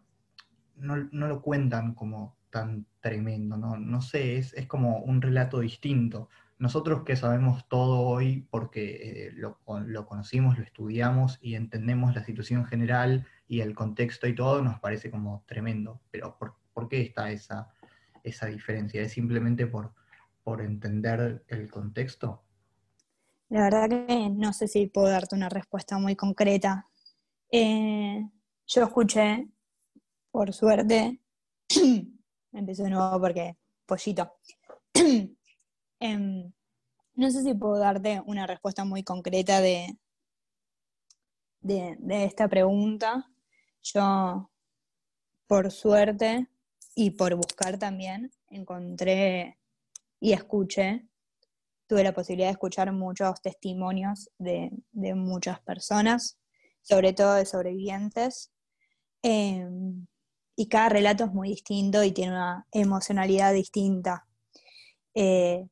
no, 0.77 0.97
lo 0.99 1.41
cuentan 1.41 1.95
como 1.95 2.37
tan 2.51 2.85
tremendo, 3.01 3.57
no, 3.57 3.79
no 3.79 4.03
sé, 4.03 4.37
es, 4.37 4.53
es 4.53 4.67
como 4.67 4.99
un 4.99 5.23
relato 5.23 5.61
distinto. 5.61 6.29
Nosotros 6.59 7.05
que 7.07 7.17
sabemos 7.17 7.67
todo 7.67 8.01
hoy 8.01 8.47
porque 8.51 9.29
eh, 9.29 9.33
lo, 9.33 9.57
conocimos, 10.05 10.59
lo 10.59 10.63
estudiamos 10.63 11.39
y 11.41 11.55
entendemos 11.55 12.15
la 12.15 12.23
situación 12.23 12.67
general 12.67 13.27
y 13.49 13.61
el 13.61 13.75
contexto 13.75 14.27
y 14.27 14.35
todo, 14.35 14.61
nos 14.61 14.79
parece 14.79 15.11
como 15.11 15.43
tremendo. 15.47 16.03
Pero 16.11 16.37
¿por, 16.39 16.89
qué 16.91 17.01
está 17.01 17.31
esa, 17.31 17.73
esa 18.25 18.45
diferencia? 18.49 19.01
¿Es 19.01 19.13
simplemente 19.13 19.67
por, 19.67 19.95
por 20.43 20.61
entender 20.61 21.47
el 21.49 21.71
contexto? 21.71 22.45
La 23.49 23.63
verdad 23.63 23.89
que 23.89 24.29
no 24.29 24.53
sé 24.53 24.69
si 24.69 24.87
puedo 24.87 25.09
darte 25.09 25.35
una 25.35 25.49
respuesta 25.49 25.97
muy 25.97 26.15
concreta. 26.15 26.89
Eh, 27.51 28.29
yo 28.67 28.83
escuché, 28.85 29.49
por 30.31 30.53
suerte, 30.53 31.21
empiezo 32.53 32.85
de 32.85 32.91
nuevo 32.91 33.21
porque 33.21 33.57
pollito. 33.87 34.33
Em, 36.01 36.53
no 37.15 37.31
sé 37.31 37.43
si 37.43 37.55
puedo 37.55 37.79
darte 37.79 38.21
una 38.27 38.47
respuesta 38.47 38.85
muy 38.85 39.05
concreta 39.05 39.61
de, 39.61 39.97
de, 41.65 42.25
esta 42.25 42.49
pregunta. 42.49 43.31
Yo, 43.83 44.51
por 45.47 45.71
suerte 45.71 46.49
y 46.95 47.11
por 47.11 47.35
buscar 47.35 47.79
también, 47.79 48.31
encontré 48.51 49.59
y 50.21 50.33
escuché, 50.33 51.07
tuve 51.87 52.05
la 52.05 52.15
posibilidad 52.15 52.49
de 52.49 52.53
escuchar 52.53 52.93
muchos 52.93 53.41
testimonios 53.43 54.31
de, 54.39 54.71
muchas 55.15 55.61
personas, 55.61 56.39
sobre 56.83 57.13
todo 57.13 57.35
de 57.35 57.47
sobrevivientes. 57.47 58.53
Em, 59.27 60.07
y 60.55 60.69
cada 60.69 60.91
relato 60.91 61.25
es 61.25 61.33
muy 61.33 61.49
distinto 61.49 62.05
y 62.05 62.13
tiene 62.13 62.33
una 62.33 62.67
emocionalidad 62.73 63.55
distinta. 63.55 64.27
Eh, 65.15 65.67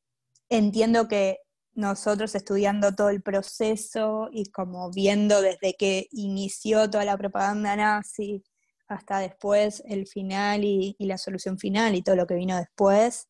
entiendo 0.48 1.06
que 1.06 1.40
nosotros 1.74 2.34
estudiando 2.34 2.94
todo 2.94 3.10
el 3.10 3.22
proceso 3.22 4.30
y 4.32 4.46
como 4.50 4.90
viendo 4.90 5.42
desde 5.42 5.74
que 5.74 6.08
inició 6.12 6.90
toda 6.90 7.04
la 7.04 7.18
propaganda 7.18 7.76
nazi 7.76 8.42
hasta 8.88 9.18
después 9.18 9.82
el 9.86 10.06
final 10.06 10.64
y, 10.64 10.96
la 10.98 11.18
solución 11.18 11.58
final 11.58 11.94
y 11.94 12.02
todo 12.02 12.16
lo 12.16 12.26
que 12.26 12.34
vino 12.34 12.56
después, 12.56 13.28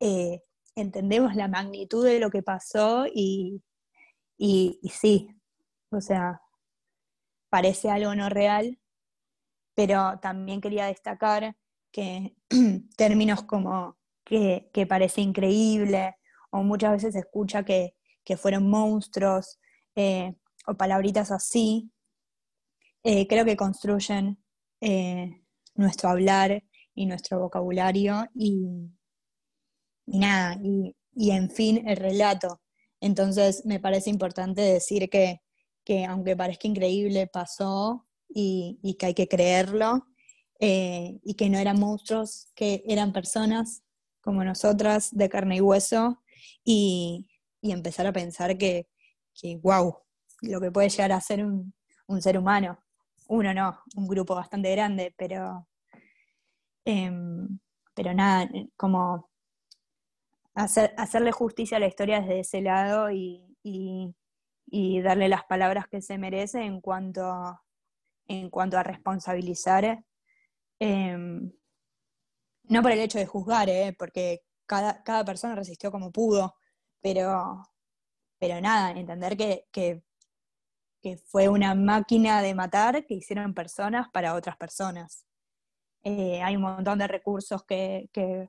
eh, 0.00 0.42
entendemos 0.74 1.34
la 1.34 1.48
magnitud 1.48 2.04
de 2.04 2.20
lo 2.20 2.30
que 2.30 2.42
pasó 2.42 3.06
y, 3.06 3.62
y, 4.38 4.80
sí, 4.92 5.28
o 5.90 6.00
sea, 6.02 6.42
parece 7.50 7.90
algo 7.90 8.14
no 8.14 8.28
real, 8.28 8.78
pero 9.74 10.18
también 10.20 10.60
quería 10.60 10.86
destacar 10.86 11.56
que 11.90 12.34
términos 12.96 13.42
como 13.44 13.96
que, 14.24 14.70
que 14.72 14.86
parece 14.86 15.20
increíble, 15.20 16.14
o 16.52 16.62
muchas 16.62 16.92
veces 16.92 17.14
se 17.14 17.20
escucha 17.20 17.64
que, 17.64 17.94
fueron 18.36 18.70
monstruos, 18.70 19.58
eh, 19.94 20.34
o 20.66 20.74
palabritas 20.74 21.30
así, 21.30 21.90
eh, 23.04 23.26
creo 23.26 23.44
que 23.44 23.56
construyen 23.56 24.42
eh, 24.80 25.42
nuestro 25.74 26.08
hablar 26.08 26.62
y 26.94 27.06
nuestro 27.06 27.40
vocabulario 27.40 28.26
y, 28.34 28.90
nada, 30.06 30.56
y, 30.62 30.94
en 31.30 31.50
fin 31.50 31.86
el 31.88 31.96
relato. 31.96 32.62
Entonces 33.00 33.66
me 33.66 33.80
parece 33.80 34.08
importante 34.08 34.62
decir 34.62 35.10
que, 35.10 35.40
aunque 36.06 36.36
parezca 36.36 36.68
increíble, 36.68 37.26
pasó 37.26 38.06
y, 38.34 38.78
y 38.82 38.94
que 38.94 39.06
hay 39.06 39.14
que 39.14 39.28
creerlo 39.28 40.06
y 40.64 41.34
que 41.34 41.50
no 41.50 41.58
eran 41.58 41.80
monstruos, 41.80 42.52
que 42.54 42.84
eran 42.86 43.12
personas 43.12 43.82
como 44.22 44.44
nosotras 44.44 45.10
de 45.12 45.28
carne 45.28 45.56
y 45.56 45.60
hueso 45.60 46.22
y, 46.64 47.28
empezar 47.62 48.06
a 48.06 48.12
pensar 48.12 48.56
que, 48.58 48.88
que, 49.34 49.56
wow, 49.56 49.96
lo 50.42 50.60
que 50.60 50.72
puede 50.72 50.88
llegar 50.88 51.12
a 51.12 51.20
ser 51.20 51.44
un, 51.44 51.72
ser 52.20 52.36
humano. 52.38 52.78
Uno 53.28 53.54
no, 53.54 53.80
un 53.96 54.06
grupo 54.06 54.34
bastante 54.34 54.70
grande, 54.72 55.14
pero, 55.16 55.68
em, 56.84 57.58
pero 57.94 58.12
nada, 58.12 58.44
eh, 58.52 58.68
como 58.76 59.30
hacer, 60.54 60.92
hacerle 60.96 61.32
justicia 61.32 61.76
a 61.76 61.80
la 61.80 61.86
historia 61.86 62.20
desde 62.20 62.40
ese 62.40 62.60
lado 62.62 63.10
y, 63.10 63.48
darle 65.02 65.28
las 65.28 65.44
palabras 65.44 65.86
que 65.88 66.00
se 66.00 66.18
merece 66.18 66.62
en 66.62 66.80
cuanto, 66.80 67.60
en 68.40 68.50
cuanto 68.50 68.78
a 68.78 68.82
responsabilizar. 68.82 70.04
Em, 70.78 71.52
no 72.64 72.82
por 72.82 72.92
el 72.92 73.00
hecho 73.00 73.18
de 73.18 73.26
juzgar, 73.26 73.68
¿eh? 73.68 73.94
porque 73.98 74.42
cada, 74.66 75.24
persona 75.24 75.54
resistió 75.54 75.90
como 75.90 76.10
pudo, 76.10 76.54
pero, 77.00 77.62
pero 78.38 78.60
nada, 78.60 78.92
entender 78.92 79.36
que, 79.36 79.66
que, 79.70 80.02
fue 81.26 81.48
una 81.48 81.74
máquina 81.74 82.42
de 82.42 82.54
matar 82.54 83.04
que 83.06 83.14
hicieron 83.14 83.54
personas 83.54 84.08
para 84.12 84.34
otras 84.34 84.56
personas. 84.56 85.26
Eh, 86.04 86.40
hay 86.40 86.54
un 86.54 86.62
montón 86.62 87.00
de 87.00 87.08
recursos 87.08 87.64
que, 87.64 88.08
que, 88.12 88.48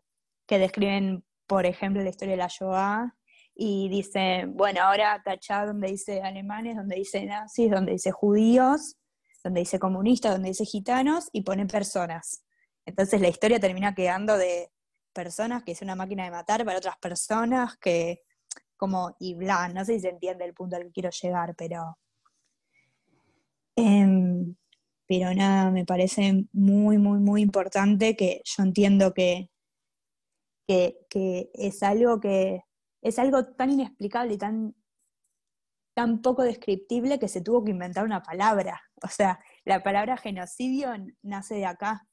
describen, 0.60 1.26
por 1.48 1.66
ejemplo, 1.66 2.04
la 2.04 2.10
historia 2.10 2.34
de 2.34 2.38
la 2.38 2.48
Shoah, 2.48 3.16
y 3.56 3.90
dice, 3.90 4.46
bueno, 4.48 4.82
ahora 4.84 5.22
tachá 5.24 5.66
donde 5.66 5.88
dice 5.90 6.22
alemanes, 6.22 6.76
donde 6.76 6.96
dice 6.96 7.26
nazis, 7.26 7.72
donde 7.72 7.94
dice 7.94 8.12
judíos, 8.12 8.98
donde 9.44 9.62
dice 9.62 9.80
comunistas, 9.80 10.34
donde 10.34 10.50
dice 10.50 10.66
gitanos, 10.66 11.30
y 11.32 11.42
pone 11.42 11.66
personas. 11.66 12.44
Entonces 12.86 13.22
la 13.22 13.28
historia 13.28 13.60
termina 13.60 13.94
quedando 13.94 14.38
de, 14.38 14.72
personas, 15.14 15.64
que 15.64 15.72
es 15.72 15.82
una 15.82 15.96
máquina 15.96 16.26
de 16.26 16.32
matar 16.32 16.66
para 16.66 16.80
otras 16.80 16.98
personas, 16.98 17.78
que 17.78 18.22
como, 18.76 19.16
y 19.20 19.36
bla, 19.36 19.70
no 19.70 19.86
sé 19.86 19.94
si 19.94 20.00
se 20.02 20.10
entiende 20.10 20.44
el 20.44 20.54
punto 20.54 20.76
al 20.76 20.84
que 20.84 20.92
quiero 20.92 21.10
llegar, 21.10 21.56
pero... 21.56 21.98
Em, 23.76 24.56
pero 25.08 25.34
nada, 25.34 25.72
me 25.72 25.86
parece 25.86 26.46
muy, 26.52 26.98
muy, 26.98 27.20
muy 27.20 27.42
importante 27.42 28.16
que 28.16 28.42
yo 28.44 28.64
entiendo 28.64 29.14
que, 29.14 29.50
que, 30.68 31.52
es 31.54 31.84
algo 31.84 32.20
que 32.20 32.62
es 33.02 33.20
algo 33.20 33.46
tan 33.46 33.72
inexplicable 33.72 34.34
y 34.34 34.38
tan, 34.38 34.76
tan 35.94 36.22
poco 36.22 36.44
descriptible 36.44 37.20
que 37.20 37.28
se 37.28 37.42
tuvo 37.42 37.64
que 37.64 37.72
inventar 37.72 38.06
una 38.06 38.24
palabra. 38.24 38.82
O 39.04 39.10
sea, 39.10 39.40
la 39.66 39.84
palabra 39.84 40.18
genocidio 40.18 40.94
nace 41.22 41.56
de 41.56 41.66
acá. 41.66 42.08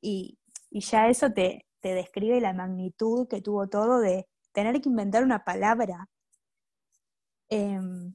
Y, 0.00 0.38
ya 0.70 1.08
eso 1.08 1.32
te, 1.32 1.66
describe 1.82 2.40
la 2.40 2.52
magnitud 2.52 3.28
que 3.28 3.42
tuvo 3.42 3.68
todo 3.68 4.00
de 4.00 4.28
tener 4.52 4.80
que 4.80 4.88
inventar 4.88 5.24
una 5.24 5.44
palabra. 5.44 6.08
Em, 7.48 8.14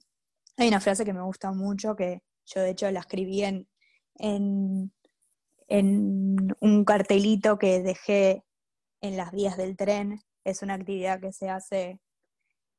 hay 0.58 0.68
una 0.70 0.80
frase 0.80 1.06
que 1.06 1.14
me 1.14 1.22
gusta 1.22 1.52
mucho, 1.52 1.96
que 1.96 2.24
yo 2.46 2.62
de 2.62 2.72
hecho 2.72 2.90
la 2.92 3.02
escribí 3.02 3.44
en, 3.44 3.68
un 6.62 6.86
cartelito 6.86 7.58
que 7.58 7.82
dejé 7.82 8.44
en 9.02 9.18
las 9.18 9.32
vías 9.32 9.58
del 9.58 9.76
tren. 9.76 10.22
Es 10.46 10.62
una 10.62 10.76
actividad 10.76 11.20
que 11.20 11.34
se 11.34 11.50
hace 11.50 12.00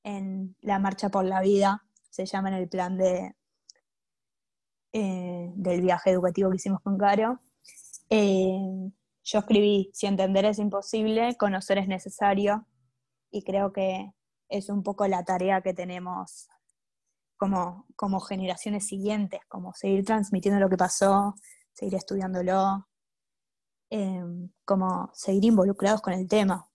en 0.05 0.57
la 0.61 0.79
Marcha 0.79 1.11
por 1.11 1.25
la 1.25 1.43
Vida, 1.43 1.85
se 2.11 2.25
llama 2.25 2.49
en 2.49 2.55
el 2.55 2.69
plan 2.69 2.97
de, 2.97 3.35
eh, 5.01 5.53
del 5.55 5.81
viaje 5.81 6.11
educativo 6.11 6.51
que 6.51 6.57
hicimos 6.57 6.81
con 6.83 6.99
Caro. 6.99 7.41
Eh, 8.11 8.91
yo 9.23 9.39
escribí, 9.39 9.91
si 9.95 10.09
entender 10.09 10.45
es 10.45 10.59
imposible, 10.59 11.37
conocer 11.37 11.79
es 11.79 11.87
necesario, 11.87 12.67
y 13.31 13.45
creo 13.45 13.73
que 13.73 14.11
es 14.49 14.69
un 14.69 14.83
poco 14.83 15.07
la 15.07 15.25
tarea 15.25 15.61
que 15.61 15.73
tenemos 15.73 16.49
como, 17.37 17.87
como 17.95 18.19
generaciones 18.19 18.89
siguientes, 18.89 19.39
como 19.47 19.73
seguir 19.73 20.05
transmitiendo 20.05 20.59
lo 20.59 20.69
que 20.69 20.77
pasó, 20.77 21.37
seguir 21.73 21.95
estudiándolo, 21.95 22.89
em, 23.91 24.51
como 24.65 25.11
seguir 25.15 25.45
involucrados 25.45 26.03
con 26.03 26.13
el 26.13 26.27
tema. 26.27 26.69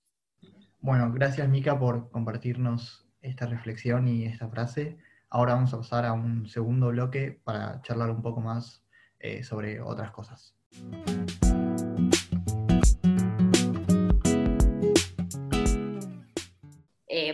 Bueno, 0.80 1.12
gracias 1.12 1.50
Mica 1.50 1.78
por 1.78 2.10
compartirnos 2.10 3.06
esta 3.20 3.48
reflexión 3.48 4.08
y 4.08 4.28
esta 4.28 4.48
frase. 4.48 4.98
Ahora 5.36 5.56
vamos 5.56 5.74
a 5.74 5.78
pasar 5.78 6.06
a 6.06 6.14
un 6.14 6.48
segundo 6.48 6.90
bloque 6.90 7.42
para 7.44 7.82
charlar 7.82 8.12
un 8.12 8.22
poco 8.22 8.40
más 8.40 8.84
eh, 9.20 9.44
sobre 9.44 9.82
otras 9.82 10.12
cosas. 10.12 10.56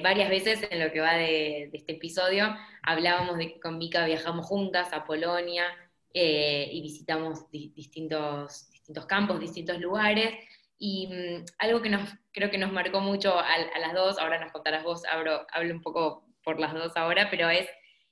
varias 0.02 0.30
veces 0.30 0.66
en 0.72 0.80
lo 0.80 0.92
que 0.94 1.02
va 1.02 1.14
de, 1.14 1.70
este 1.74 1.92
episodio 1.94 2.56
hablábamos 2.84 3.38
de 3.38 3.54
que 3.54 3.60
con 3.60 3.78
Mika 3.78 4.06
viajamos 4.06 4.46
juntas 4.46 4.94
a 4.94 5.04
Polonia 5.04 5.66
eh, 6.14 6.70
y 6.72 6.82
visitamos 6.82 7.52
distintos, 7.52 8.72
distintos 8.72 9.06
campos, 9.08 9.42
distintos 9.42 9.78
lugares. 9.78 10.34
Y 10.78 11.08
mm, 11.08 11.46
algo 11.60 11.82
que 11.82 11.90
nos, 11.90 12.10
creo 12.32 12.50
que 12.50 12.58
nos 12.58 12.72
marcó 12.72 13.02
mucho 13.02 13.38
a, 13.38 13.80
las 13.80 13.94
dos, 13.94 14.18
ahora 14.20 14.40
nos 14.40 14.54
contarás 14.54 14.86
vos, 14.86 15.04
hablo, 15.06 15.46
hablo 15.52 15.74
un 15.74 15.82
poco 15.82 16.24
por 16.44 16.60
las 16.62 16.74
dos 16.74 16.96
ahora, 16.96 17.30
pero 17.30 17.50
es 17.50 17.68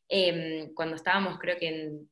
em, 0.08 0.74
cuando 0.74 0.96
estábamos, 0.96 1.38
creo 1.40 1.58
que 1.58 1.68
en 1.68 2.10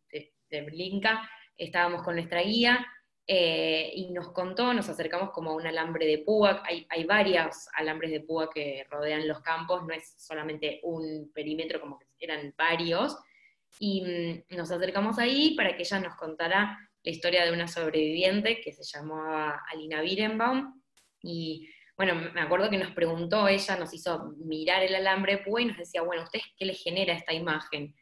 de, 0.50 0.62
Blinka, 0.62 1.30
estábamos 1.58 2.02
con 2.04 2.16
nuestra 2.16 2.42
guía 2.42 2.86
eh, 3.28 3.92
y 3.94 4.12
nos 4.12 4.32
contó, 4.32 4.74
nos 4.74 4.88
acercamos 4.88 5.32
como 5.32 5.52
a 5.52 5.56
un 5.56 5.68
alambre 5.68 6.06
de 6.06 6.20
púa, 6.20 6.64
hay, 6.66 6.86
hay 6.90 7.04
varios 7.04 7.68
alambres 7.74 8.12
de 8.12 8.22
púa 8.22 8.50
que 8.54 8.86
rodean 8.90 9.28
los 9.28 9.42
campos, 9.42 9.84
no 9.86 9.94
es 9.94 10.14
solamente 10.18 10.80
un 10.84 11.32
perímetro, 11.34 11.82
como 11.82 11.98
que 12.00 12.06
eran 12.20 12.54
varios, 12.58 13.18
y 13.80 14.02
mm, 14.02 14.56
nos 14.56 14.72
acercamos 14.72 15.20
ahí 15.20 15.56
para 15.56 15.76
que 15.76 15.84
ella 15.84 16.00
nos 16.00 16.16
contara 16.16 16.78
la 17.04 17.12
historia 17.12 17.46
de 17.46 17.52
una 17.52 17.68
sobreviviente 17.68 18.62
que 18.62 18.72
se 18.72 18.84
llamaba 18.84 19.62
Alina 19.72 20.02
Birenbaum, 20.02 20.82
y 21.22 21.68
bueno, 21.98 22.16
me 22.34 22.42
acuerdo 22.42 22.70
que 22.70 22.78
nos 22.78 22.92
preguntó, 22.92 23.48
ella 23.48 23.78
nos 23.78 23.94
hizo 23.94 24.34
mirar 24.38 24.84
el 24.84 24.96
alambre 24.96 25.38
de 25.38 25.44
púa 25.44 25.62
y 25.62 25.66
nos 25.66 25.78
decía, 25.78 26.02
bueno, 26.02 26.24
¿ustedes 26.24 26.46
qué 26.58 26.66
les 26.66 26.82
genera 26.82 27.14
esta 27.14 27.34
imagen? 27.34 27.96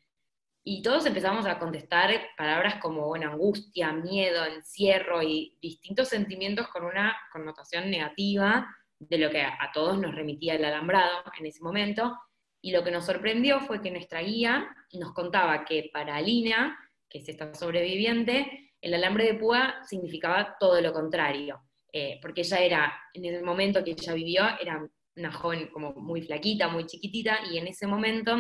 Y 0.66 0.82
todos 0.82 1.06
empezamos 1.06 1.46
a 1.46 1.60
contestar 1.60 2.10
palabras 2.38 2.76
como 2.76 3.08
bueno, 3.08 3.30
angustia, 3.30 3.92
miedo, 3.92 4.46
encierro 4.46 5.22
y 5.22 5.58
distintos 5.62 6.08
sentimientos 6.08 6.70
con 6.70 6.86
una 6.86 7.16
connotación 7.32 7.92
negativa 7.92 8.68
de 8.98 9.18
lo 9.18 9.30
que 9.30 9.42
a, 9.42 9.70
todos 9.74 10.00
nos 10.00 10.16
remitía 10.16 10.56
el 10.56 10.64
alambrado 10.64 11.24
en 11.38 11.46
ese 11.46 11.62
momento. 11.62 12.18
Y 12.62 12.72
lo 12.72 12.84
que 12.84 12.92
nos 12.92 13.06
sorprendió 13.06 13.60
fue 13.60 13.82
que 13.82 13.92
nuestra 13.92 14.22
guía 14.22 14.74
nos 14.94 15.14
contaba 15.14 15.66
que 15.66 15.90
para 15.92 16.16
Alina, 16.16 16.80
que 17.10 17.20
es 17.20 17.28
esta 17.28 17.54
sobreviviente, 17.54 18.72
el 18.80 18.94
alambre 18.94 19.26
de 19.26 19.34
púa 19.34 19.84
significaba 19.84 20.56
todo 20.58 20.80
lo 20.80 20.94
contrario, 20.94 21.62
eh, 21.94 22.20
porque 22.22 22.42
ella 22.42 22.58
era, 22.58 22.94
en 23.14 23.24
el 23.24 23.44
momento 23.44 23.84
que 23.84 23.92
ella 23.92 24.14
vivió, 24.14 24.44
era 24.60 24.86
una 25.16 25.32
joven 25.32 25.68
como 25.68 25.94
muy 25.94 26.24
flaquita, 26.24 26.68
muy 26.68 26.86
chiquitita, 26.86 27.40
y 27.52 27.60
en 27.60 27.68
ese 27.68 27.88
momento 27.88 28.36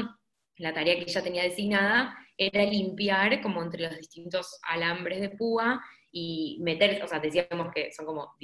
la 0.58 0.74
tarea 0.74 0.96
que 0.96 1.04
ella 1.04 1.24
tenía 1.24 1.44
designada 1.44 2.18
era 2.38 2.64
limpiar 2.66 3.42
como 3.42 3.62
entre 3.62 3.84
los 3.84 3.96
distintos 3.96 4.60
alambres 4.68 5.22
de 5.22 5.30
púa 5.30 5.82
y 6.12 6.58
meter, 6.62 7.04
o 7.04 7.08
sea, 7.08 7.20
decíamos 7.20 7.72
que 7.74 7.92
son 7.92 8.06
como 8.06 8.36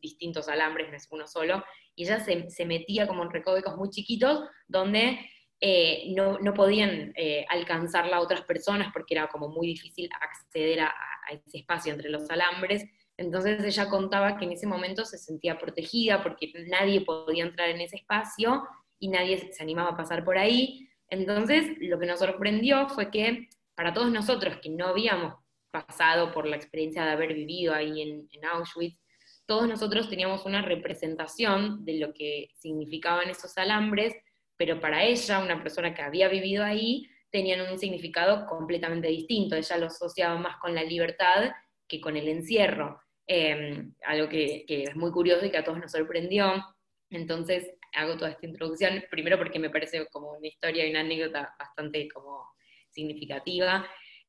distintos 0.00 0.48
alambres, 0.48 0.88
no 0.90 0.96
es 0.96 1.08
uno 1.10 1.26
solo, 1.26 1.64
y 1.94 2.04
ella 2.04 2.20
se, 2.20 2.64
metía 2.64 3.06
como 3.06 3.24
en 3.24 3.30
recovecos 3.30 3.76
muy 3.76 3.90
chiquitos 3.90 4.44
donde 4.68 5.18
eh, 5.60 6.12
no, 6.14 6.54
podían 6.54 7.12
eh, 7.16 7.46
alcanzarla 7.48 8.20
otras 8.20 8.42
personas 8.42 8.92
porque 8.92 9.14
era 9.14 9.28
como 9.28 9.48
muy 9.48 9.66
difícil 9.68 10.08
acceder 10.20 10.80
a, 10.80 10.94
ese 11.30 11.58
espacio 11.58 11.92
entre 11.92 12.10
los 12.10 12.30
alambres. 12.30 12.84
Entonces 13.18 13.64
ella 13.64 13.88
contaba 13.88 14.36
que 14.36 14.44
en 14.44 14.52
ese 14.52 14.66
momento 14.66 15.04
se 15.04 15.18
sentía 15.18 15.58
protegida 15.58 16.22
porque 16.22 16.52
nadie 16.68 17.00
podía 17.00 17.44
entrar 17.44 17.70
en 17.70 17.80
ese 17.80 17.96
espacio 17.96 18.62
y 18.98 19.08
nadie 19.08 19.52
se 19.52 19.62
animaba 19.62 19.90
a 19.90 19.96
pasar 19.96 20.24
por 20.24 20.38
ahí. 20.38 20.88
Entonces, 21.08 21.76
lo 21.80 21.98
que 21.98 22.06
nos 22.06 22.18
sorprendió 22.18 22.88
fue 22.88 23.10
que 23.10 23.48
para 23.74 23.92
todos 23.92 24.10
nosotros 24.10 24.58
que 24.60 24.70
no 24.70 24.88
habíamos 24.88 25.34
pasado 25.70 26.32
por 26.32 26.46
la 26.46 26.56
experiencia 26.56 27.04
de 27.04 27.12
haber 27.12 27.34
vivido 27.34 27.74
ahí 27.74 28.02
en, 28.02 28.44
Auschwitz, 28.44 28.98
todos 29.46 29.68
nosotros 29.68 30.08
teníamos 30.08 30.44
una 30.44 30.62
representación 30.62 31.84
de 31.84 31.98
lo 31.98 32.12
que 32.12 32.48
significaban 32.54 33.30
esos 33.30 33.56
alambres, 33.58 34.14
pero 34.56 34.80
para 34.80 35.04
ella, 35.04 35.38
una 35.38 35.62
persona 35.62 35.94
que 35.94 36.02
había 36.02 36.28
vivido 36.28 36.64
ahí, 36.64 37.06
tenían 37.30 37.70
un 37.70 37.78
significado 37.78 38.46
completamente 38.46 39.08
distinto. 39.08 39.54
Ella 39.54 39.76
lo 39.76 39.86
asociaba 39.86 40.38
más 40.38 40.56
con 40.56 40.74
la 40.74 40.82
libertad 40.82 41.52
que 41.86 42.00
con 42.00 42.16
el 42.16 42.28
encierro, 42.28 42.98
em, 43.26 43.94
algo 44.04 44.28
que, 44.28 44.64
que, 44.66 44.84
es 44.84 44.96
muy 44.96 45.10
curioso 45.10 45.44
y 45.44 45.50
que 45.50 45.58
a 45.58 45.64
todos 45.64 45.78
nos 45.78 45.92
sorprendió. 45.92 46.64
Entonces, 47.10 47.70
hago 47.94 48.16
toda 48.16 48.30
esta 48.30 48.46
introducción, 48.46 49.04
primero 49.10 49.38
porque 49.38 49.58
me 49.58 49.70
parece 49.70 50.06
como 50.08 50.32
una 50.32 50.46
historia 50.46 50.86
y 50.86 50.90
una 50.90 51.00
anécdota 51.00 51.54
bastante 51.58 52.08
como 52.08 52.44
significativa, 52.90 53.86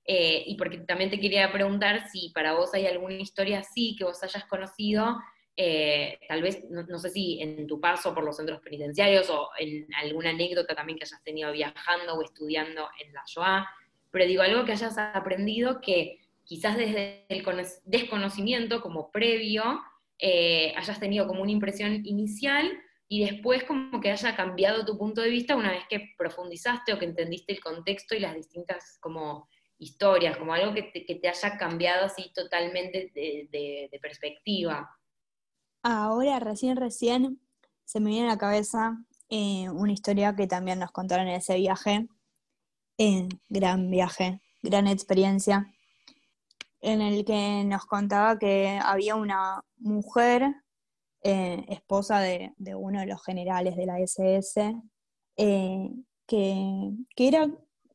eh, 0.09 0.43
y 0.45 0.55
porque 0.55 0.77
también 0.79 1.09
te 1.09 1.19
quería 1.19 1.51
preguntar 1.51 2.07
si 2.09 2.29
para 2.33 2.53
vos 2.53 2.73
hay 2.73 2.85
alguna 2.85 3.15
historia 3.15 3.59
así 3.59 3.93
que 3.97 4.05
vos 4.05 4.23
hayas 4.23 4.45
conocido, 4.45 5.17
eh, 5.57 6.17
tal 6.29 6.41
vez, 6.41 6.63
no, 6.69 6.97
sé 6.97 7.09
si 7.09 7.41
en 7.41 7.67
tu 7.67 7.81
paso 7.81 8.13
por 8.13 8.23
los 8.23 8.37
centros 8.37 8.61
penitenciarios 8.61 9.29
o 9.29 9.49
en 9.59 9.85
alguna 9.95 10.29
anécdota 10.29 10.75
también 10.75 10.97
que 10.97 11.03
hayas 11.03 11.21
tenido 11.23 11.51
viajando 11.51 12.13
o 12.13 12.23
estudiando 12.23 12.87
en 13.03 13.11
la 13.11 13.23
Shoah, 13.27 13.67
pero 14.11 14.25
digo 14.25 14.43
algo 14.43 14.63
que 14.63 14.71
hayas 14.71 14.97
aprendido 14.97 15.81
que 15.81 16.19
quizás 16.47 16.77
desde 16.77 17.25
el 17.27 17.45
desconocimiento 17.83 18.81
como 18.81 19.11
previo 19.11 19.81
eh, 20.17 20.73
hayas 20.75 20.99
tenido 20.99 21.27
como 21.27 21.43
una 21.43 21.51
impresión 21.51 22.05
inicial 22.05 22.71
y 23.09 23.23
después 23.25 23.65
como 23.65 23.99
que 23.99 24.11
haya 24.11 24.35
cambiado 24.35 24.85
tu 24.85 24.97
punto 24.97 25.21
de 25.21 25.29
vista 25.29 25.55
una 25.55 25.71
vez 25.71 25.83
que 25.89 26.13
profundizaste 26.17 26.93
o 26.93 26.99
que 26.99 27.05
entendiste 27.05 27.53
el 27.53 27.59
contexto 27.59 28.15
y 28.15 28.19
las 28.19 28.33
distintas 28.33 28.97
como 29.01 29.47
historias, 29.77 30.37
como 30.37 30.53
algo 30.53 30.73
que 30.73 30.83
te, 30.83 31.27
haya 31.27 31.57
cambiado 31.57 32.05
así 32.05 32.31
totalmente 32.33 33.11
de, 33.13 33.99
perspectiva. 34.01 34.89
Ahora, 35.83 36.39
recién, 36.39 36.77
recién, 36.77 37.41
se 37.85 37.99
me 37.99 38.09
viene 38.09 38.27
a 38.27 38.31
la 38.31 38.37
cabeza 38.37 38.97
eh, 39.29 39.69
una 39.69 39.91
historia 39.91 40.35
que 40.35 40.47
también 40.47 40.79
nos 40.79 40.91
contaron 40.91 41.27
en 41.27 41.35
ese 41.35 41.57
viaje, 41.57 42.07
en 42.97 43.29
gran 43.49 43.91
viaje, 43.91 44.41
gran 44.63 44.87
experiencia, 44.87 45.71
en 46.81 47.01
el 47.01 47.25
que 47.25 47.63
nos 47.65 47.85
contaba 47.85 48.37
que 48.37 48.79
había 48.81 49.15
una 49.15 49.61
mujer 49.77 50.55
eh, 51.23 51.65
esposa 51.69 52.19
de, 52.19 52.53
uno 52.75 52.99
de 52.99 53.07
los 53.07 53.23
generales 53.23 53.75
de 53.75 53.85
la 53.85 53.99
SS, 53.99 54.75
eh, 55.35 55.89
que, 56.27 56.91
era 57.15 57.49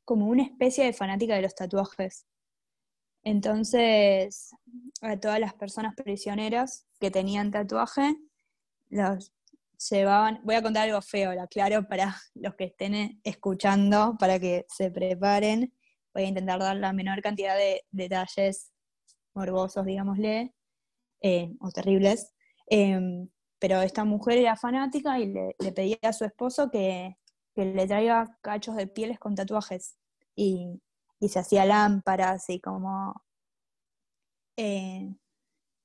como 0.05 0.27
una 0.27 0.43
especie 0.43 0.85
de 0.85 0.93
fanática 0.93 1.35
de 1.37 1.43
los 1.43 1.55
tatuajes. 1.55 2.27
Entonces, 3.25 4.51
a 5.01 5.17
todas 5.19 5.39
las 5.39 5.55
personas 5.55 5.95
prisioneras 5.95 6.87
que 7.01 7.11
tenían 7.11 7.53
tatuaje, 7.53 8.17
los 8.91 9.33
llevaban, 9.91 10.41
voy 10.45 10.57
a 10.57 10.63
contar 10.63 10.89
algo 10.89 11.01
feo, 11.03 11.33
lo 11.33 11.43
aclaro 11.43 11.87
para 11.89 12.17
los 12.35 12.55
que 12.57 12.65
estén 12.65 13.21
escuchando, 13.25 14.17
para 14.19 14.41
que 14.41 14.67
se 14.69 14.91
preparen. 14.91 15.73
Voy 16.13 16.25
a 16.25 16.27
intentar 16.27 16.59
dar 16.59 16.77
la 16.77 16.93
menor 16.93 17.23
cantidad 17.23 17.57
de 17.57 17.83
detalles 17.91 18.72
morbosos, 19.35 19.85
digámosle, 19.85 20.55
eh, 21.23 21.53
o 21.61 21.71
terribles. 21.71 22.33
Em, 22.67 23.29
pero 23.59 23.81
esta 23.83 24.05
mujer 24.05 24.39
era 24.39 24.57
fanática 24.57 25.19
y 25.21 25.33
le, 25.33 25.55
pedía 25.73 25.99
a 26.03 26.13
su 26.13 26.25
esposo 26.25 26.71
que, 26.71 27.17
le 27.55 27.87
traiga 27.87 28.39
cachos 28.43 28.77
de 28.77 28.87
pieles 28.87 29.19
con 29.19 29.35
tatuajes. 29.35 29.97
Y, 30.37 30.81
se 31.29 31.39
hacía 31.39 31.65
lámparas 31.65 32.51
y 32.51 32.61
como, 32.61 33.23
eh, 34.57 35.15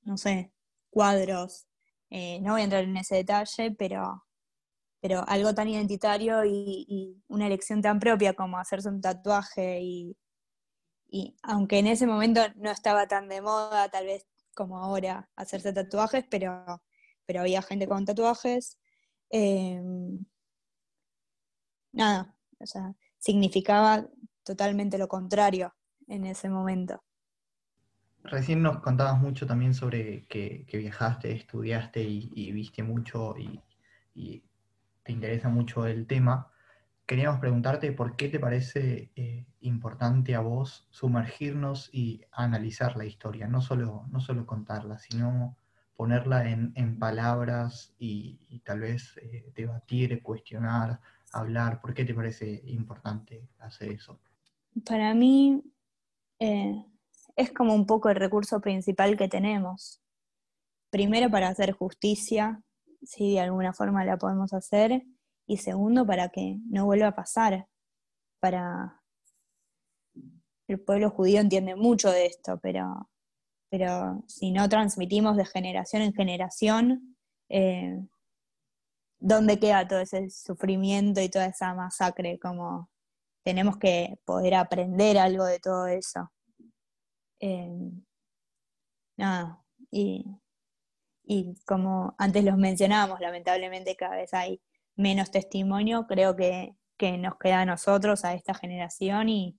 no 0.02 0.16
sé, 0.16 0.52
cuadros. 0.90 1.68
Eh, 2.10 2.40
no 2.40 2.52
voy 2.52 2.62
a 2.62 2.64
entrar 2.64 2.84
en 2.84 2.96
ese 2.96 3.16
detalle, 3.16 3.70
pero, 3.78 4.24
pero 5.00 5.24
algo 5.28 5.54
tan 5.54 5.68
identitario 5.68 6.44
y, 6.44 7.22
una 7.28 7.46
elección 7.46 7.82
tan 7.82 8.00
propia 8.00 8.34
como 8.34 8.58
hacerse 8.58 8.88
un 8.88 9.00
tatuaje 9.00 9.80
y, 9.82 10.16
y 11.10 11.36
aunque 11.42 11.78
en 11.78 11.86
ese 11.86 12.06
momento 12.06 12.40
no 12.56 12.70
estaba 12.70 13.08
tan 13.08 13.28
de 13.28 13.40
moda, 13.40 13.88
tal 13.88 14.06
vez 14.06 14.26
como 14.54 14.78
ahora 14.78 15.28
hacerse 15.36 15.72
tatuajes, 15.72 16.24
pero, 16.30 16.82
pero 17.24 17.40
había 17.40 17.62
gente 17.62 17.86
con 17.86 18.04
tatuajes. 18.04 18.78
Em, 19.30 20.24
nada, 21.92 22.34
o 22.58 22.66
sea, 22.66 22.94
significaba 23.18 24.06
totalmente 24.42 24.98
lo 24.98 25.08
contrario 25.08 25.74
en 26.08 26.26
ese 26.26 26.48
momento. 26.48 27.02
Recién 28.24 28.62
nos 28.62 28.80
contabas 28.80 29.18
mucho 29.18 29.46
también 29.46 29.74
sobre 29.74 30.26
que, 30.26 30.66
viajaste, 30.70 31.32
estudiaste 31.32 32.02
y, 32.02 32.52
viste 32.52 32.82
mucho 32.82 33.34
y, 33.38 33.62
y, 34.14 34.42
te 35.02 35.12
interesa 35.12 35.48
mucho 35.48 35.86
el 35.86 36.06
tema. 36.06 36.52
Queríamos 37.08 37.40
preguntarte 37.40 37.90
por 37.92 38.16
qué 38.16 38.28
te 38.28 38.38
parece 38.38 39.10
eh, 39.16 39.46
importante 39.60 40.34
a 40.34 40.40
vos 40.40 40.86
sumergirnos 40.90 41.88
y 41.90 42.20
analizar 42.30 42.98
la 42.98 43.06
historia, 43.06 43.48
no 43.48 43.62
solo, 43.62 44.04
no 44.10 44.20
solo 44.20 44.44
contarla, 44.44 44.98
sino 44.98 45.56
ponerla 45.96 46.50
en, 46.50 46.98
palabras 46.98 47.94
y, 47.98 48.60
tal 48.62 48.80
vez 48.80 49.16
eh, 49.22 49.50
debatir, 49.56 50.22
cuestionar, 50.22 51.00
hablar. 51.32 51.80
¿Por 51.80 51.94
qué 51.94 52.04
te 52.04 52.12
parece 52.12 52.60
importante 52.66 53.48
hacer 53.58 53.92
eso? 53.92 54.20
Para 54.84 55.14
mí 55.14 55.62
eh, 56.38 56.84
es 57.36 57.50
como 57.54 57.74
un 57.74 57.86
poco 57.86 58.10
el 58.10 58.16
recurso 58.16 58.60
principal 58.60 59.16
que 59.16 59.28
tenemos. 59.28 60.02
Primero 60.90 61.30
para 61.30 61.48
hacer 61.48 61.72
justicia, 61.72 62.60
si 63.02 63.32
de 63.32 63.40
alguna 63.40 63.72
forma 63.72 64.04
la 64.04 64.18
podemos 64.18 64.52
hacer, 64.52 65.06
y 65.48 65.56
segundo, 65.56 66.06
para 66.06 66.28
que 66.28 66.58
no 66.66 66.84
vuelva 66.84 67.08
a 67.08 67.16
pasar. 67.16 67.66
Para 68.38 69.00
el 70.68 70.78
pueblo 70.78 71.10
judío 71.10 71.40
entiende 71.40 71.74
mucho 71.74 72.10
de 72.10 72.26
esto, 72.26 72.60
pero, 72.62 73.10
pero 73.70 74.22
si 74.28 74.52
no 74.52 74.68
transmitimos 74.68 75.38
de 75.38 75.46
generación 75.46 76.02
en 76.02 76.12
generación, 76.12 77.16
eh, 77.48 77.98
¿dónde 79.18 79.58
queda 79.58 79.88
todo 79.88 80.00
ese 80.00 80.28
sufrimiento 80.28 81.22
y 81.22 81.30
toda 81.30 81.46
esa 81.46 81.74
masacre? 81.74 82.38
Como 82.38 82.90
tenemos 83.42 83.78
que 83.78 84.18
poder 84.26 84.54
aprender 84.54 85.16
algo 85.16 85.46
de 85.46 85.60
todo 85.60 85.86
eso. 85.86 86.30
Eh, 87.40 87.90
nada, 89.16 89.64
y, 89.90 90.26
y 91.24 91.54
como 91.64 92.14
antes 92.18 92.44
los 92.44 92.58
mencionábamos, 92.58 93.20
lamentablemente 93.20 93.96
cada 93.96 94.16
vez 94.16 94.34
hay 94.34 94.60
menos 94.98 95.30
testimonio, 95.30 96.06
creo 96.06 96.36
que, 96.36 96.74
nos 97.18 97.38
queda 97.38 97.60
a 97.60 97.64
nosotros, 97.64 98.24
a 98.24 98.34
esta 98.34 98.54
generación 98.54 99.28
y, 99.28 99.56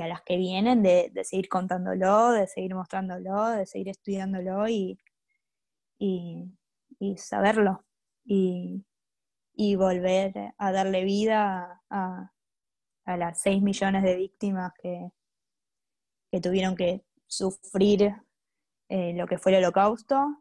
a 0.00 0.08
las 0.08 0.22
que 0.22 0.36
vienen, 0.36 0.82
de, 0.82 1.12
seguir 1.24 1.48
contándolo, 1.48 2.30
de 2.32 2.46
seguir 2.46 2.74
mostrándolo, 2.74 3.48
de 3.50 3.66
seguir 3.66 3.90
estudiándolo 3.90 4.66
y, 4.68 4.98
saberlo. 7.16 7.84
Y, 8.24 8.84
volver 9.76 10.32
a 10.56 10.72
darle 10.72 11.04
vida 11.04 11.82
a, 11.90 12.32
las 13.04 13.42
6 13.42 13.62
millones 13.62 14.02
de 14.02 14.16
víctimas 14.16 14.72
que, 14.80 15.10
que 16.30 16.40
tuvieron 16.40 16.76
que 16.76 17.04
sufrir 17.26 18.14
eh, 18.88 19.12
lo 19.14 19.26
que 19.26 19.36
fue 19.36 19.52
el 19.52 19.64
holocausto 19.64 20.38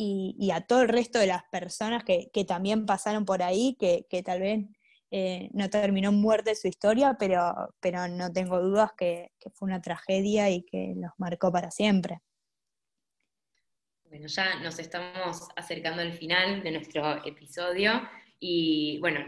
y, 0.00 0.50
a 0.52 0.60
todo 0.60 0.82
el 0.82 0.88
resto 0.88 1.18
de 1.18 1.26
las 1.26 1.42
personas 1.50 2.04
que, 2.04 2.44
también 2.46 2.86
pasaron 2.86 3.24
por 3.24 3.42
ahí, 3.42 3.76
que, 3.78 4.22
tal 4.22 4.40
vez 4.40 4.64
eh, 5.10 5.48
no 5.52 5.68
terminó 5.68 6.12
muerte 6.12 6.54
su 6.54 6.68
historia, 6.68 7.16
pero, 7.18 7.74
pero 7.80 8.06
no 8.06 8.32
tengo 8.32 8.60
dudas 8.60 8.92
que, 8.96 9.32
fue 9.54 9.66
una 9.66 9.82
tragedia 9.82 10.50
y 10.50 10.62
que 10.62 10.94
los 10.96 11.10
marcó 11.18 11.50
para 11.50 11.72
siempre. 11.72 12.20
Bueno, 14.04 14.28
ya 14.28 14.60
nos 14.60 14.78
estamos 14.78 15.48
acercando 15.56 16.00
al 16.00 16.12
final 16.12 16.62
de 16.62 16.70
nuestro 16.70 17.26
episodio 17.26 18.08
y 18.38 18.98
bueno, 19.00 19.20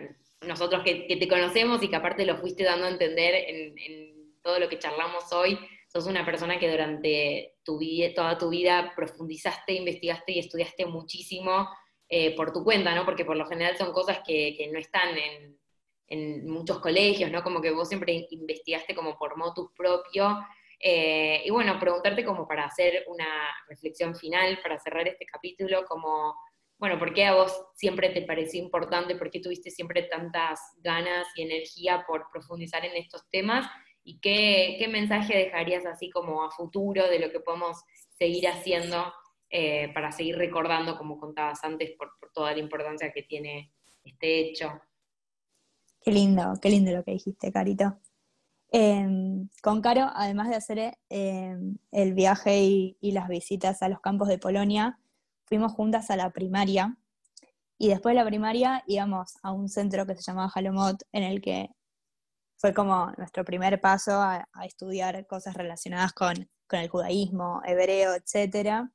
nosotros 0.43 0.85
que, 0.85 1.17
te 1.19 1.29
conocemos 1.29 1.83
y 1.83 1.89
que 1.89 1.97
aparte 1.97 2.25
lo 2.25 2.39
fuiste 2.39 2.63
dando 2.63 2.87
a 2.87 2.91
entender 2.91 3.35
en, 3.35 3.77
en 3.77 4.41
todo 4.41 4.61
lo 4.61 4.69
que 4.69 4.79
charlamos 4.79 5.33
hoy, 5.33 5.59
sos 5.93 6.07
una 6.07 6.25
persona 6.25 6.59
que 6.59 6.71
durante 6.71 7.57
tu 7.65 7.79
vida, 7.79 8.15
toda 8.15 8.39
tu 8.39 8.49
vida 8.49 8.93
profundizaste, 8.95 9.73
investigaste 9.73 10.33
y 10.33 10.39
estudiaste 10.39 10.87
muchísimo 10.87 11.69
eh, 12.09 12.37
por 12.37 12.53
tu 12.53 12.63
cuenta, 12.63 12.95
¿no? 12.95 13.05
Porque 13.05 13.25
por 13.25 13.37
lo 13.37 13.47
general 13.47 13.77
son 13.77 13.93
cosas 13.93 14.21
que, 14.25 14.69
no 14.73 14.79
están 14.79 15.17
en, 15.19 15.59
muchos 16.47 16.81
colegios, 16.81 17.31
¿no? 17.31 17.43
Como 17.43 17.61
que 17.61 17.71
vos 17.71 17.89
siempre 17.89 18.27
investigaste 18.31 18.95
como 18.95 19.17
por 19.19 19.37
motus 19.37 19.71
propio. 19.77 20.39
Eh, 20.79 21.43
y 21.45 21.51
bueno, 21.51 21.79
preguntarte 21.79 22.25
como 22.25 22.47
para 22.49 22.65
hacer 22.65 23.05
una 23.09 23.49
reflexión 23.69 24.15
final, 24.15 24.61
para 24.63 24.79
cerrar 24.79 25.07
este 25.07 25.25
capítulo, 25.27 25.85
como, 25.87 26.37
bueno, 26.79 26.99
¿por 26.99 27.13
qué 27.15 27.27
a 27.27 27.35
vos 27.35 27.65
siempre 27.75 28.11
te 28.11 28.23
pareció 28.23 28.61
importante? 28.61 29.17
¿Por 29.17 29.31
qué 29.31 29.41
tuviste 29.41 29.71
siempre 29.71 30.05
tantas 30.05 30.61
ganas 30.79 31.27
y 31.37 31.43
energía 31.43 32.05
por 32.07 32.27
profundizar 32.33 32.85
en 32.85 32.97
estos 32.97 33.29
temas? 33.31 33.67
¿Y 34.11 34.19
qué, 34.19 34.89
mensaje 34.89 35.37
dejarías 35.37 35.87
así 35.87 36.11
como 36.11 36.43
a 36.43 36.51
futuro 36.51 37.09
de 37.09 37.21
lo 37.21 37.31
que 37.31 37.39
podemos 37.39 37.81
seguir 38.19 38.49
haciendo 38.49 39.13
eh, 39.49 39.93
para 39.95 40.11
seguir 40.11 40.37
recordando, 40.37 40.99
como 40.99 41.17
contabas 41.17 41.63
antes, 41.63 41.93
por, 41.97 42.11
toda 42.35 42.51
la 42.51 42.59
importancia 42.59 43.13
que 43.13 43.23
tiene 43.23 43.73
este 44.03 44.41
hecho? 44.41 44.73
Qué 46.03 46.11
lindo, 46.11 46.55
qué 46.61 46.71
lindo 46.71 46.91
lo 46.91 47.05
que 47.05 47.13
dijiste, 47.13 47.53
Carito. 47.53 48.01
Em, 48.73 49.49
con 49.63 49.81
Caro, 49.81 50.09
además 50.13 50.49
de 50.49 50.57
hacer 50.57 50.99
em, 51.09 51.77
el 51.93 52.13
viaje 52.13 52.63
y, 52.65 53.13
las 53.13 53.29
visitas 53.29 53.81
a 53.81 53.89
los 53.89 54.01
campos 54.01 54.27
de 54.27 54.39
Polonia, 54.39 54.99
fuimos 55.45 55.73
juntas 55.73 56.11
a 56.11 56.17
la 56.17 56.31
primaria 56.31 56.97
y 57.79 57.91
después 57.91 58.15
de 58.15 58.21
la 58.21 58.27
primaria 58.27 58.83
íbamos 58.89 59.35
a 59.45 59.53
un 59.53 59.69
centro 59.69 60.05
que 60.05 60.17
se 60.17 60.23
llamaba 60.23 60.51
Halomot, 60.53 61.01
en 61.13 61.23
el 61.23 61.41
que 61.41 61.71
fue 62.61 62.75
como 62.75 63.11
nuestro 63.17 63.43
primer 63.43 63.81
paso 63.81 64.13
a, 64.21 64.47
estudiar 64.65 65.27
cosas 65.27 65.55
relacionadas 65.55 66.13
con, 66.13 66.49
el 66.73 66.89
judaísmo, 66.89 67.63
hebreo, 67.65 68.15
etc. 68.15 68.89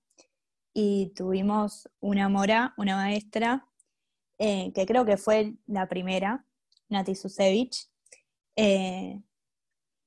Y 0.74 1.14
tuvimos 1.16 1.90
una 2.00 2.30
mora, 2.30 2.74
una 2.78 2.96
maestra, 2.96 3.68
eh, 4.38 4.72
que 4.74 4.86
creo 4.86 5.04
que 5.04 5.18
fue 5.18 5.56
la 5.66 5.90
primera, 5.90 6.46
Nati 6.90 7.16
Susevich, 7.16 7.90
eh, 8.56 9.22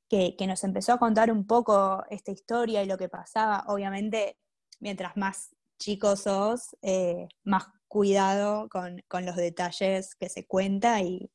que, 0.09 0.37
nos 0.47 0.63
empezó 0.65 0.93
a 0.93 0.99
contar 0.99 1.31
un 1.31 1.47
poco 1.47 2.05
esta 2.11 2.31
historia 2.31 2.83
y 2.83 2.87
lo 2.87 2.97
que 2.97 3.09
pasaba. 3.09 3.65
Obviamente, 3.67 4.39
mientras 4.79 5.17
más 5.17 5.55
chicos 5.79 6.21
sos, 6.21 6.77
eh, 6.81 7.29
más 7.43 7.67
cuidado 7.89 8.69
con, 8.69 9.03
con, 9.09 9.27
los 9.27 9.37
detalles 9.37 10.15
que 10.15 10.29
se 10.29 10.47
cuenta 10.47 11.03
y, 11.03 11.31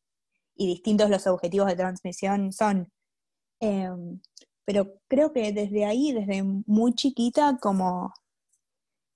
y 0.56 0.68
distintos 0.68 1.10
los 1.10 1.28
objetivos 1.28 1.68
de 1.68 1.76
transmisión 1.76 2.52
son. 2.52 2.92
Em, 3.60 4.22
pero 4.66 5.00
creo 5.08 5.34
que 5.34 5.52
desde 5.54 5.86
ahí, 5.86 6.14
desde 6.14 6.44
muy 6.44 6.94
chiquita, 6.94 7.58
como 7.62 8.14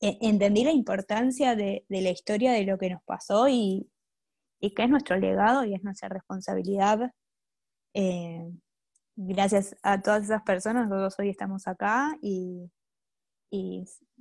e, 0.01 0.17
entendí 0.21 0.63
la 0.63 0.71
importancia 0.71 1.55
de, 1.55 1.85
la 1.89 2.09
historia 2.11 2.51
de 2.51 2.63
lo 2.65 2.77
que 2.77 2.89
nos 2.89 3.03
pasó 3.03 3.47
y, 3.49 3.89
que 4.61 4.83
es 4.83 4.89
nuestro 4.89 5.17
legado 5.17 5.63
y 5.65 5.73
es 5.75 5.83
nuestra 5.83 6.09
responsabilidad. 6.09 7.11
Em, 7.93 8.59
gracias 9.15 9.75
a 9.83 10.01
todas 10.01 10.23
esas 10.25 10.43
personas, 10.43 10.87
nosotros 10.87 11.15
hoy 11.19 11.29
estamos 11.29 11.67
acá 11.67 12.17
y, 12.21 12.71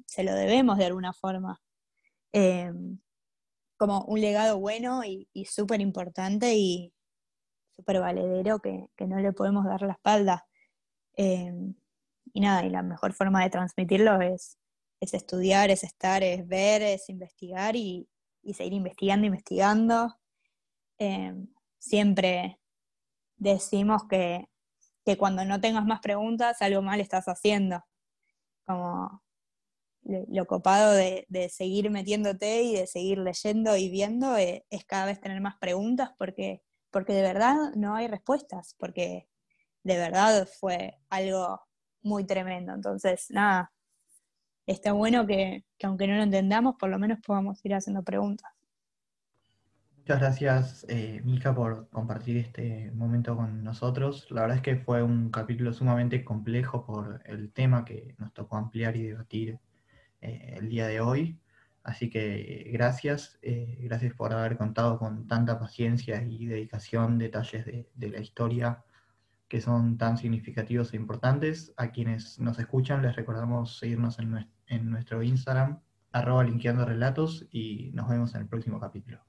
se 0.06 0.22
lo 0.24 0.34
debemos 0.34 0.78
de 0.78 0.86
alguna 0.86 1.12
forma. 1.12 1.60
Em, 2.32 2.98
como 3.78 4.04
un 4.04 4.20
legado 4.20 4.58
bueno 4.58 5.04
y, 5.04 5.28
y 5.32 5.46
súper 5.46 5.80
importante 5.80 6.54
y, 6.56 6.94
súper 7.76 8.00
valedero 8.00 8.58
que, 8.58 8.88
no 9.06 9.18
le 9.18 9.32
podemos 9.32 9.64
dar 9.64 9.82
la 9.82 9.92
espalda. 9.92 10.46
Eh, 11.16 11.52
y 12.32 12.40
nada, 12.40 12.64
y 12.64 12.70
la 12.70 12.82
mejor 12.82 13.12
forma 13.12 13.42
de 13.42 13.50
transmitirlo 13.50 14.20
es, 14.20 14.58
estudiar, 15.00 15.70
es 15.70 15.84
estar, 15.84 16.22
es 16.22 16.46
ver, 16.48 16.82
es 16.82 17.08
investigar 17.08 17.76
y, 17.76 18.08
seguir 18.54 18.72
investigando, 18.74 19.26
investigando. 19.26 20.16
Eh, 20.98 21.34
siempre 21.78 22.58
decimos 23.36 24.02
que, 24.08 24.46
cuando 25.18 25.44
no 25.44 25.60
tengas 25.60 25.84
más 25.86 26.00
preguntas, 26.00 26.60
algo 26.62 26.82
mal 26.82 27.00
estás 27.00 27.26
haciendo. 27.26 27.84
Como 28.66 29.22
lo 30.02 30.46
copado 30.46 30.92
de, 30.92 31.48
seguir 31.50 31.90
metiéndote 31.90 32.62
y 32.62 32.74
de 32.74 32.86
seguir 32.86 33.18
leyendo 33.18 33.76
y 33.76 33.88
viendo 33.88 34.36
es, 34.36 34.62
es, 34.70 34.84
cada 34.84 35.06
vez 35.06 35.20
tener 35.20 35.40
más 35.40 35.56
preguntas 35.58 36.10
porque 36.18 36.62
porque 36.96 37.12
de 37.12 37.20
verdad 37.20 37.74
no 37.74 37.94
hay 37.94 38.08
respuestas, 38.08 38.74
porque 38.78 39.28
de 39.84 39.98
verdad 39.98 40.48
fue 40.58 40.94
algo 41.10 41.60
muy 42.00 42.24
tremendo. 42.24 42.72
Entonces, 42.72 43.26
nada, 43.28 43.70
está 44.64 44.92
bueno 44.92 45.26
que, 45.26 45.66
aunque 45.82 46.06
no 46.06 46.16
lo 46.16 46.22
entendamos, 46.22 46.76
por 46.76 46.88
lo 46.88 46.98
menos 46.98 47.18
podamos 47.20 47.62
ir 47.66 47.74
haciendo 47.74 48.02
preguntas. 48.02 48.50
Muchas 49.98 50.20
gracias, 50.20 50.86
eh, 50.88 51.22
por 51.54 51.90
compartir 51.90 52.38
este 52.38 52.90
momento 52.92 53.36
con 53.36 53.62
nosotros. 53.62 54.26
La 54.30 54.40
verdad 54.40 54.56
es 54.56 54.62
que 54.62 54.76
fue 54.76 55.02
un 55.02 55.30
capítulo 55.30 55.74
sumamente 55.74 56.24
complejo 56.24 56.86
por 56.86 57.20
el 57.26 57.52
tema 57.52 57.84
que 57.84 58.14
nos 58.16 58.32
tocó 58.32 58.56
ampliar 58.56 58.96
y 58.96 59.02
debatir 59.02 59.58
eh, 60.22 60.54
el 60.56 60.70
día 60.70 60.86
de 60.86 61.02
hoy. 61.02 61.38
Así 61.86 62.10
que 62.10 62.68
gracias, 62.72 63.38
eh, 63.42 63.78
gracias 63.82 64.12
por 64.12 64.32
haber 64.32 64.56
contado 64.56 64.98
con 64.98 65.28
tanta 65.28 65.60
paciencia 65.60 66.20
y 66.20 66.46
dedicación 66.46 67.16
detalles 67.16 67.64
de, 67.64 68.10
la 68.10 68.18
historia 68.18 68.82
que 69.46 69.60
son 69.60 69.96
tan 69.96 70.18
significativos 70.18 70.92
e 70.92 70.96
importantes. 70.96 71.72
A 71.76 71.92
quienes 71.92 72.40
nos 72.40 72.58
escuchan 72.58 73.02
les 73.02 73.14
recordamos 73.14 73.78
seguirnos 73.78 74.18
en, 74.18 74.90
nuestro 74.90 75.22
Instagram, 75.22 75.78
arroba 76.10 76.42
linkeando 76.42 76.84
relatos, 76.84 77.46
y 77.52 77.92
nos 77.94 78.08
vemos 78.08 78.34
en 78.34 78.40
el 78.40 78.48
próximo 78.48 78.80
capítulo. 78.80 79.20